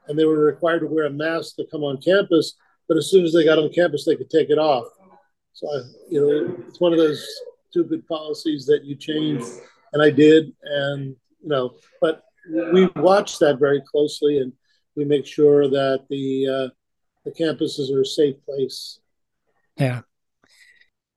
And 0.07 0.17
they 0.17 0.25
were 0.25 0.45
required 0.45 0.79
to 0.79 0.87
wear 0.87 1.05
a 1.05 1.11
mask 1.11 1.55
to 1.55 1.67
come 1.71 1.83
on 1.83 2.01
campus. 2.01 2.55
But 2.87 2.97
as 2.97 3.09
soon 3.09 3.23
as 3.23 3.33
they 3.33 3.45
got 3.45 3.59
on 3.59 3.71
campus, 3.71 4.05
they 4.05 4.15
could 4.15 4.29
take 4.29 4.49
it 4.49 4.57
off. 4.57 4.85
So, 5.53 5.67
I, 5.67 5.81
you 6.09 6.21
know, 6.21 6.55
it's 6.67 6.79
one 6.79 6.91
of 6.91 6.99
those 6.99 7.25
stupid 7.69 8.07
policies 8.07 8.65
that 8.65 8.83
you 8.83 8.95
change. 8.95 9.43
And 9.93 10.01
I 10.01 10.09
did. 10.09 10.53
And, 10.63 11.15
you 11.41 11.49
know, 11.49 11.75
but 12.01 12.23
we 12.73 12.87
watch 12.95 13.39
that 13.39 13.59
very 13.59 13.81
closely 13.81 14.39
and 14.39 14.51
we 14.95 15.05
make 15.05 15.25
sure 15.25 15.69
that 15.69 16.05
the, 16.09 16.47
uh, 16.47 16.69
the 17.23 17.31
campuses 17.31 17.93
are 17.93 18.01
a 18.01 18.05
safe 18.05 18.35
place. 18.45 18.99
Yeah. 19.77 20.01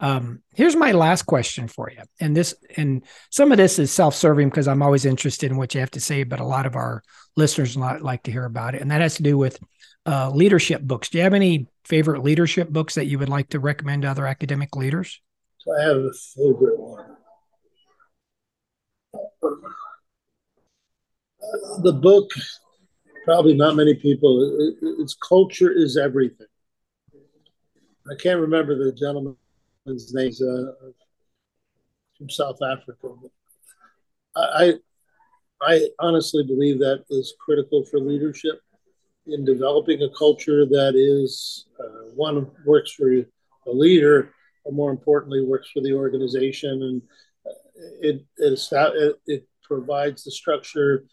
Um, 0.04 0.42
here's 0.52 0.76
my 0.76 0.92
last 0.92 1.22
question 1.22 1.66
for 1.66 1.90
you, 1.90 2.02
and 2.20 2.36
this 2.36 2.54
and 2.76 3.06
some 3.30 3.52
of 3.52 3.56
this 3.56 3.78
is 3.78 3.90
self-serving 3.90 4.50
because 4.50 4.68
I'm 4.68 4.82
always 4.82 5.06
interested 5.06 5.50
in 5.50 5.56
what 5.56 5.72
you 5.72 5.80
have 5.80 5.92
to 5.92 6.00
say, 6.00 6.24
but 6.24 6.40
a 6.40 6.44
lot 6.44 6.66
of 6.66 6.76
our 6.76 7.02
listeners 7.36 7.74
like 7.74 8.24
to 8.24 8.30
hear 8.30 8.44
about 8.44 8.74
it, 8.74 8.82
and 8.82 8.90
that 8.90 9.00
has 9.00 9.14
to 9.14 9.22
do 9.22 9.38
with 9.38 9.58
uh, 10.04 10.28
leadership 10.28 10.82
books. 10.82 11.08
Do 11.08 11.16
you 11.16 11.24
have 11.24 11.32
any 11.32 11.68
favorite 11.86 12.22
leadership 12.22 12.68
books 12.68 12.96
that 12.96 13.06
you 13.06 13.18
would 13.18 13.30
like 13.30 13.48
to 13.48 13.58
recommend 13.58 14.02
to 14.02 14.10
other 14.10 14.26
academic 14.26 14.76
leaders? 14.76 15.22
So 15.60 15.74
I 15.74 15.84
have 15.84 15.96
a 15.96 16.12
favorite 16.36 16.78
one. 16.78 17.16
the 21.82 21.94
book, 21.94 22.30
probably 23.24 23.54
not 23.54 23.74
many 23.74 23.94
people. 23.94 24.70
it's 25.00 25.14
culture 25.14 25.72
is 25.72 25.96
everything. 25.96 26.46
I 27.14 28.22
can't 28.22 28.40
remember 28.40 28.76
the 28.76 28.92
gentleman 28.92 29.36
name's 29.86 30.42
uh, 30.42 30.72
from 32.16 32.30
South 32.30 32.58
Africa. 32.62 33.08
I, 34.36 34.74
I 35.60 35.88
honestly 35.98 36.44
believe 36.44 36.78
that 36.78 37.04
is 37.10 37.34
critical 37.38 37.84
for 37.84 38.00
leadership 38.00 38.60
in 39.26 39.44
developing 39.44 40.02
a 40.02 40.10
culture 40.10 40.66
that 40.66 40.94
is 40.96 41.66
uh, 41.80 42.10
one 42.14 42.50
works 42.64 42.92
for 42.92 43.12
a 43.12 43.24
leader, 43.66 44.32
but 44.64 44.74
more 44.74 44.90
importantly, 44.90 45.42
works 45.42 45.70
for 45.72 45.80
the 45.80 45.94
organization, 45.94 46.82
and 46.82 47.02
it 48.00 48.24
it, 48.38 48.58
it, 48.72 49.16
it 49.26 49.48
provides 49.62 50.24
the 50.24 50.30
structure 50.30 51.04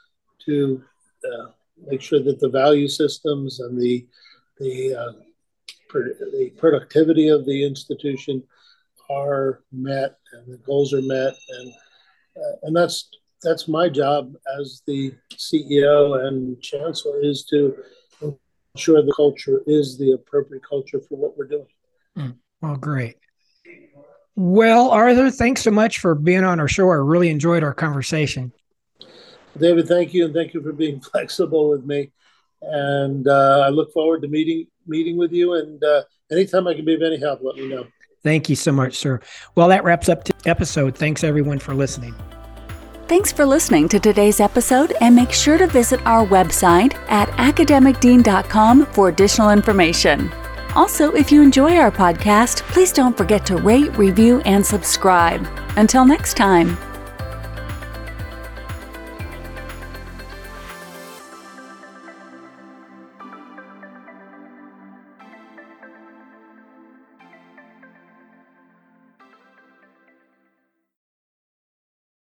to 0.46 0.82
uh, 1.26 1.48
make 1.88 2.02
sure 2.02 2.22
that 2.22 2.40
the 2.40 2.50
value 2.50 2.88
systems 2.88 3.60
and 3.60 3.80
the 3.80 4.08
the 4.60 4.96
uh, 4.96 5.12
the 5.94 6.52
productivity 6.58 7.28
of 7.28 7.46
the 7.46 7.66
institution 7.66 8.44
are 9.12 9.64
met 9.72 10.18
and 10.34 10.54
the 10.54 10.58
goals 10.58 10.94
are 10.94 11.02
met, 11.02 11.34
and 11.50 11.74
uh, 12.38 12.56
and 12.64 12.76
that's 12.76 13.10
that's 13.42 13.68
my 13.68 13.90
job 13.90 14.34
as 14.60 14.82
the 14.88 15.14
CEO 15.34 16.28
and 16.28 16.62
chancellor 16.62 17.22
is 17.22 17.44
to 17.46 17.76
ensure 18.76 19.02
the 19.02 19.14
culture 19.16 19.62
is 19.66 19.98
the 19.98 20.12
appropriate 20.12 20.64
culture 20.68 21.02
for 21.10 21.18
what 21.18 21.38
we're 21.38 21.48
doing. 21.48 21.68
Mm, 22.18 22.36
well, 22.62 22.76
great. 22.76 23.18
Well, 24.36 24.90
Arthur, 24.90 25.30
thanks 25.30 25.62
so 25.62 25.72
much 25.72 26.00
for 26.00 26.16
being 26.16 26.44
on 26.44 26.60
our 26.60 26.68
show. 26.68 26.90
I 26.90 26.96
really 26.96 27.30
enjoyed 27.30 27.64
our 27.64 27.74
conversation. 27.74 28.54
David, 29.58 29.88
thank 29.88 30.14
you, 30.14 30.26
and 30.26 30.34
thank 30.34 30.54
you 30.54 30.62
for 30.62 30.72
being 30.72 31.02
flexible 31.12 31.70
with 31.70 31.84
me. 31.84 32.12
And 32.62 33.28
uh, 33.28 33.64
I 33.66 33.70
look 33.70 33.92
forward 33.92 34.22
to 34.22 34.28
meeting 34.28 34.68
meeting 34.88 35.18
with 35.18 35.32
you. 35.32 35.56
And 35.56 35.84
uh, 35.84 36.04
anytime 36.32 36.68
I 36.68 36.74
can 36.74 36.86
be 36.86 36.96
of 36.96 37.02
any 37.02 37.20
help, 37.20 37.42
let 37.44 37.56
me 37.56 37.68
know. 37.68 37.88
Thank 38.24 38.50
you 38.50 38.56
so 38.56 38.72
much, 38.72 38.98
sir. 38.98 39.20
Well, 39.56 39.68
that 39.70 39.84
wraps 39.84 40.10
up 40.10 40.24
the 40.24 40.34
episode. 40.46 40.96
Thanks 40.96 41.24
everyone 41.24 41.60
for 41.60 41.74
listening. 41.74 42.16
Thanks 43.08 43.32
for 43.32 43.46
listening 43.46 43.90
to 43.90 44.00
today's 44.00 44.40
episode, 44.40 44.94
and 45.02 45.16
make 45.16 45.34
sure 45.34 45.58
to 45.58 45.68
visit 45.68 46.00
our 46.06 46.26
website 46.26 46.94
at 47.10 47.28
academicdean.com 47.32 48.86
for 48.88 49.10
additional 49.10 49.50
information. 49.50 50.32
Also, 50.76 51.12
if 51.12 51.32
you 51.32 51.42
enjoy 51.42 51.76
our 51.76 51.92
podcast, 51.92 52.62
please 52.72 52.94
don't 52.94 53.18
forget 53.18 53.46
to 53.48 53.58
rate, 53.58 53.98
review, 53.98 54.40
and 54.42 54.66
subscribe. 54.66 55.46
Until 55.76 56.06
next 56.06 56.38
time. 56.38 56.78